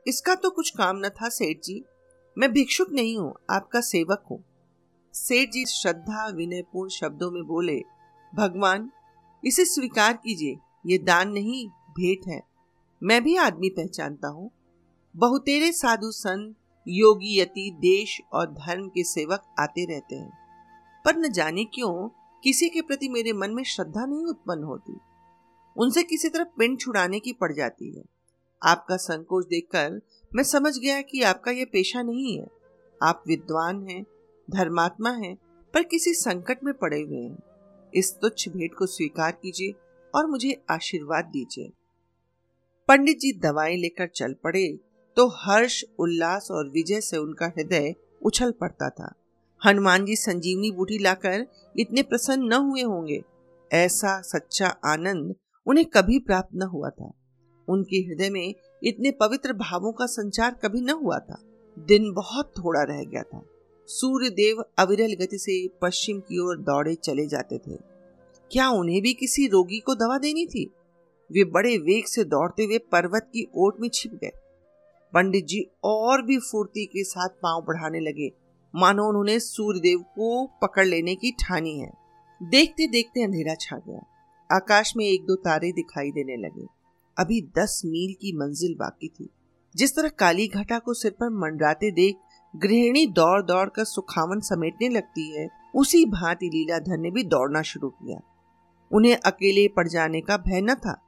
[0.07, 1.83] इसका तो कुछ काम न था, सेठ जी।
[2.37, 4.43] मैं भिक्षुक नहीं हूँ, आपका सेवक हूँ।
[5.13, 7.81] सेठ जी श्रद्धा विनयपूर्ण शब्दों में बोले,
[8.35, 8.91] भगवान,
[9.45, 12.41] इसे स्वीकार कीजिए, ये दान नहीं, भेंट है।
[13.03, 14.51] मैं भी आदमी पहचानता हूँ।
[15.15, 16.55] बहुतेरे साधु संत,
[16.87, 20.37] योगी, यति, देश और धर्म के सेवक आते रहते हैं।
[21.05, 22.09] पर न जाने क्यों,
[22.43, 24.99] किसी के प्रति मेरे मन में श्रद्धा नहीं उत्पन्न होती।
[25.77, 28.03] उनसे किसी तरह पिंड छुड़ाने की पड़ जाती है।
[28.61, 29.99] आपका संकोच देखकर
[30.31, 32.47] मैं समझ गया कि आपका यह पेशा नहीं है।
[33.01, 34.03] आप विद्वान हैं,
[34.47, 35.35] धर्मात्मा हैं,
[35.73, 37.37] पर किसी संकट में पड़े हुए हैं।
[37.93, 39.73] इस तुच्छ भेंट को स्वीकार कीजिए
[40.13, 41.71] और मुझे आशीर्वाद दीजिए।
[42.87, 44.67] पंडित जी दवाएँ लेकर चल पड़े
[45.17, 49.13] तो हर्ष, उल्लास और विजय से उनका हृदय उछल पड़ता था।
[49.61, 51.45] हनुमान जी संजीवनी बूटी लाकर
[51.79, 53.21] इतने प्रसन्न न हुए होंगे।
[53.71, 55.35] ऐसा सच्चा आनंद
[55.67, 57.13] उन्हें कभी प्राप्त न हुआ था।
[57.69, 58.53] उनके हृदय में
[58.83, 61.41] इतने पवित्र भावों का संचार कभी न हुआ था।
[61.79, 63.45] दिन बहुत थोड़ा रह गया था।
[63.87, 67.77] सूर्य देव अविरल गति से पश्चिम की ओर दौड़े चले जाते थे।
[68.51, 70.71] क्या उन्हें भी किसी रोगी को दवा देनी थी?
[71.31, 74.31] वे बड़े वेग से दौड़ते हुए पर्वत की ओट में छिप गए।
[75.13, 78.31] पंडित जी और भी फुर्ती के साथ पाँव बढ़ाने लगे।
[78.75, 81.91] मानो उन्होंने सूर्यदेव को पकड़ लेने की ठानी है।
[82.43, 84.01] देखते देखते अंधेरा छा गया।
[84.51, 86.67] आकाश में एक दो तारे दिखाई देने लगे।
[87.19, 89.29] अभी दस मील की मंजिल बाकी थी।
[89.75, 92.17] जिस तरह काली घटा को सिर पर मंडराते देख
[92.55, 97.89] गृहिणी दौड़ दौड़ कर सुखावन समेटने लगती है, उसी भांति लीलाधर ने भी दौड़ना शुरू
[97.89, 98.19] किया।
[98.91, 101.01] उन्हें अकेले पड़ जाने का भय न था।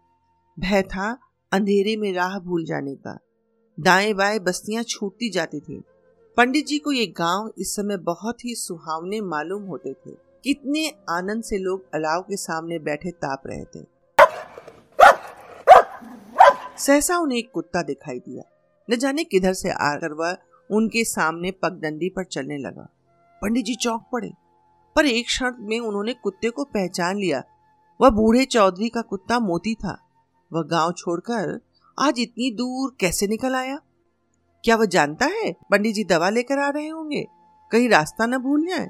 [0.60, 1.20] भय था
[1.52, 3.20] अंधेरे में राह भूल जाने का।
[3.80, 5.84] दाएँ बाएँ बस्तियाँ छूटती जाती थी।
[6.38, 11.44] पंडित जी को ये गाँव इस समय बहुत ही सुहावने मालूम होते थे। कितने आनंद
[11.44, 13.86] से लोग अलाव के सामने बैठे ताप रहे थे।
[16.78, 18.44] सहसा उन्हें एक कुत्ता दिखाई दिया।
[18.92, 20.38] न जाने किधर से आकर वह
[20.72, 22.90] उनके सामने पगडंडी पर चलने लगा।
[23.42, 24.32] पंडित जी चौंक पड़े।
[24.96, 27.44] पर एक क्षण में उन्होंने कुत्ते को पहचान लिया।
[28.02, 30.10] वह बूढ़े चौधरी का कुत्ता मोती था।
[30.54, 31.60] वह गाँव छोड़कर
[32.00, 33.80] आज इतनी दूर कैसे निकल आया?
[34.64, 37.28] क्या वह जानता है पंडित जी दवा लेकर आ रहे होंगे?
[37.72, 38.90] कहीं रास्ता न भूल जाए?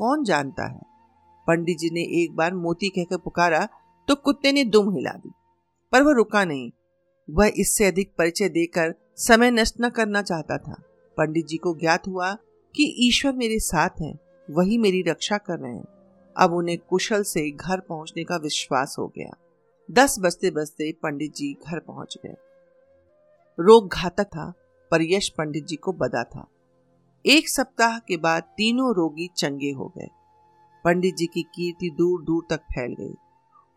[0.00, 0.80] कौन जानता है?
[1.46, 3.68] पंडित जी ने एक बार मोती कहकर पुकारा
[4.08, 5.30] तो कुत्ते ने दुम हिला दी।
[5.92, 6.70] पर वह रुका नहीं।
[7.30, 10.82] वह इससे अधिक परिचय देकर समय नष्ट न करना चाहता था।
[11.16, 12.34] पंडित जी को ज्ञात हुआ
[12.76, 14.18] कि ईश्वर मेरे साथ हैं,
[14.50, 15.84] वही मेरी रक्षा कर रहे हैं।
[16.36, 19.30] अब उन्हें कुशल से घर पहुँचने का विश्वास हो गया।
[19.90, 22.34] दस बजते बजते पंडित जी घर पहुँच गए।
[23.60, 24.52] रोग घातक था,
[24.90, 26.46] पर यश पंडित जी को बदा था।
[27.26, 30.08] एक सप्ताह के बाद तीनों रोगी चंगे हो गए।
[30.84, 33.14] पंडित जी की कीर्ति दूर दूर तक फैल गई।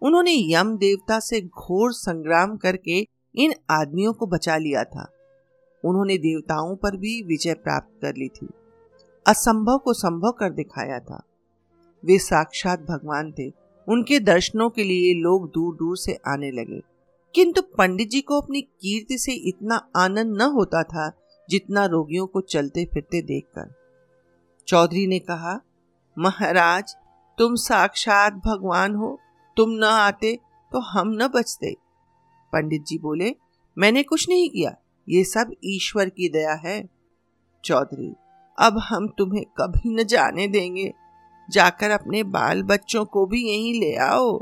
[0.01, 5.11] उन्होंने यम देवता से घोर संग्राम करके इन आदमियों को बचा लिया था।
[5.85, 8.49] उन्होंने देवताओं पर भी विजय प्राप्त कर ली थी।
[9.27, 11.23] असंभव को संभव कर दिखाया था।
[12.05, 13.49] वे साक्षात भगवान थे।
[13.89, 16.81] उनके दर्शनों के लिए लोग दूर दूर से आने लगे।
[17.35, 22.41] किंतु पंडित जी को अपनी कीर्ति से इतना आनंद न होता था जितना रोगियों को
[22.41, 23.73] चलते फिरते देखकर।
[24.67, 25.59] चौधरी ने कहा,
[26.17, 26.95] महाराज,
[27.37, 29.17] तुम साक्षात भगवान हो,
[29.57, 30.35] तुम न आते
[30.71, 31.73] तो हम न बचते।
[32.53, 33.35] पंडित जी बोले,
[33.77, 34.75] मैंने कुछ नहीं किया,
[35.07, 36.81] ये सब ईश्वर की दया है।
[37.63, 38.13] चौधरी,
[38.57, 40.91] अब हम तुम्हें कभी न जाने देंगे,
[41.49, 44.37] जाकर अपने बाल बच्चों को भी यहीं ले आओ।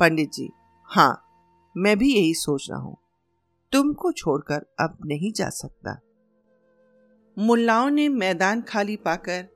[0.00, 0.48] पंडित जी
[0.88, 1.20] हाँ
[1.76, 2.96] मैं भी यही सोच रहा हूँ।
[3.72, 5.98] तुमको छोड़कर अब नहीं जा सकता।
[7.36, 9.46] मुल्लाओं ने मैदान खाली पाकर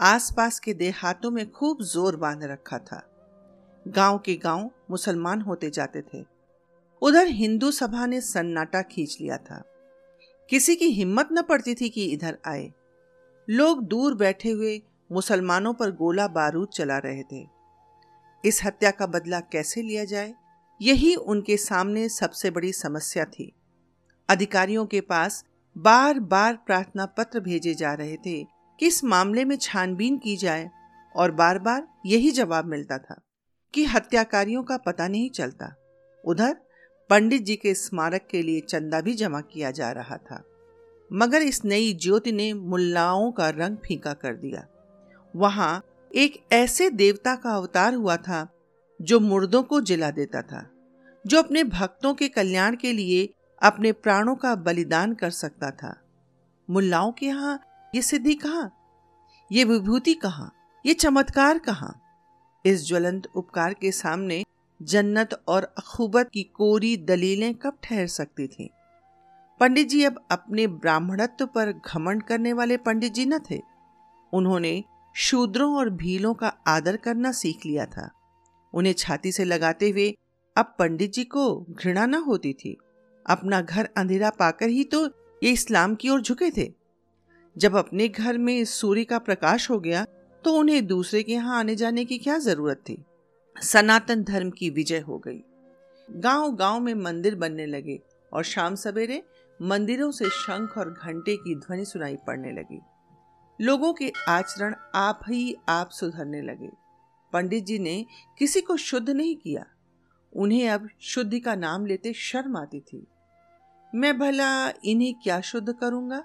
[0.00, 3.02] आसपास के देहातों में खूब ज़ोर बाँध रखा था।
[3.88, 6.24] गाँव के गाँव मुसलमान होते जाते थे।
[7.02, 9.62] उधर हिंदू सभा ने सन्नाटा खींच लिया था।
[10.50, 12.72] किसी की हिम्मत न पड़ती थी कि इधर आए।
[13.48, 14.82] लोग दूर बैठे हुए
[15.12, 17.46] मुसलमानों पर गोला बारूद चला रहे थे।
[18.44, 20.34] इस हत्या का बदला कैसे लिया जाए,
[20.80, 23.52] यही उनके सामने सबसे बड़ी समस्या थी।
[24.28, 25.44] अधिकारियों के पास
[25.76, 28.44] बार बार प्रार्थना पत्र भेजे जा रहे थे
[28.80, 30.70] कि इस मामले में छानबीन की जाए
[31.16, 33.20] और बार बार यही जवाब मिलता था
[33.74, 35.74] कि हत्याकारियों का पता नहीं चलता।
[36.24, 36.56] उधर,
[37.10, 40.42] पंडित जी के स्मारक के लिए चंदा भी जमा किया जा रहा था।
[41.12, 44.66] मगर इस नई ज्योति ने मुल्लाओं का रंग फीका कर दिया।
[45.36, 48.48] वहाँ एक ऐसे देवता का अवतार हुआ था
[49.02, 50.70] जो मुर्दों को जिला देता था,
[51.26, 53.28] जो अपने भक्तों के कल्याण के लिए
[53.62, 56.02] अपने प्राणों का बलिदान कर सकता था।
[56.70, 57.60] मुल्लाओं के यहाँ
[57.94, 58.70] ये सिद्धि कहा?
[59.52, 60.50] ये विभूति कहा?
[60.86, 61.94] ये चमत्कार कहा?
[62.66, 64.44] इस ज्वलंत उपकार के सामने
[64.82, 68.70] जन्नत और अखूबत की कोरी दलीलें कब ठहर सकती थी?
[69.60, 73.62] पंडित जी अब अपने ब्राह्मणत्व पर घमंड करने वाले पंडित जी न थे।
[74.32, 74.84] उन्होंने
[75.14, 78.10] शूद्रों और भीलों का आदर करना सीख लिया था।
[78.74, 80.16] उन्हें छाती से लगाते हुए
[80.56, 82.76] अब पंडित जी को घृणा न होती थी।
[83.26, 85.04] अपना घर अंधेरा पाकर ही तो
[85.42, 86.72] ये इस्लाम की ओर झुके थे।
[87.56, 90.04] जब अपने घर में सूर्य का प्रकाश हो गया
[90.44, 93.02] तो उन्हें दूसरे के यहाँ आने जाने की क्या ज़रूरत थी?
[93.56, 95.42] सनातन धर्म की विजय हो गई।
[96.08, 97.98] गाँव गाँव में मंदिर बनने लगे
[98.32, 99.22] और शाम सवेरे
[99.60, 102.80] मंदिरों से शंख और घंटे की ध्वनि सुनाई पड़ने लगी।
[103.58, 106.70] लोगों के आचरण आप ही आप सुधरने लगे।
[107.32, 108.04] पंडित जी ने
[108.38, 109.64] किसी को शुद्ध नहीं किया।
[110.32, 113.06] उन्हें अब शुद्धि का नाम लेते शर्म आती थी।
[113.92, 116.18] मैं भला इन्हें क्या शुद्ध करूँगा?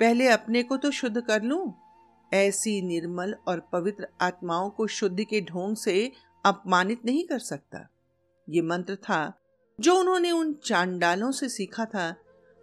[0.00, 1.72] पहले अपने को तो शुद्ध कर लूँ।
[2.32, 6.12] ऐसी निर्मल और पवित्र आत्माओं को शुद्धि के ढोंग से
[6.44, 7.88] अपमानित नहीं कर सकता।
[8.48, 9.32] ये मंत्र था
[9.78, 12.14] जो उन्होंने उन चांडालों से सीखा था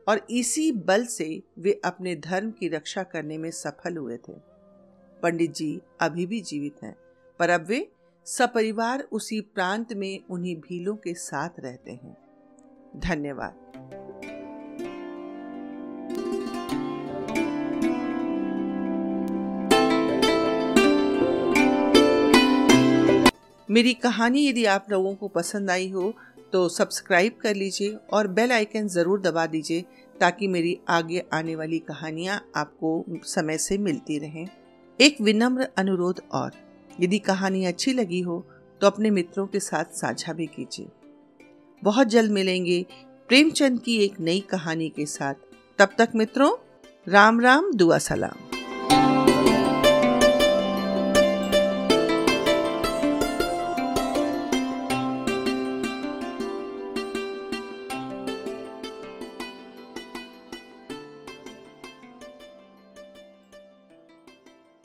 [0.07, 4.33] और इसी बल से वे अपने धर्म की रक्षा करने में सफल हुए थे।
[5.23, 6.95] पंडित जी अभी भी जीवित हैं,
[7.39, 7.87] पर अब वे
[8.27, 12.17] सपरिवार उसी प्रांत में उन्हीं भीलों के साथ रहते हैं।
[12.97, 14.36] धन्यवाद।
[23.77, 26.13] मेरी कहानी यदि आप लोगों को पसंद आई हो
[26.53, 29.81] तो सब्सक्राइब कर लीजिए और बेल आइकन ज़रूर दबा दीजिए,
[30.15, 34.47] ताकि मेरी आगे आने वाली कहानियाँ आपको समय से मिलती रहें।
[34.99, 36.51] एक विनम्र अनुरोध और,
[36.99, 38.43] यदि कहानी अच्छी लगी हो
[38.81, 40.87] तो अपने मित्रों के साथ साझा भी कीजिए।
[41.83, 42.85] बहुत जल्द मिलेंगे
[43.29, 45.35] प्रेमचंद की एक नई कहानी के साथ।
[45.79, 46.51] तब तक मित्रों,
[47.07, 48.56] राम राम, दुआ सलाम।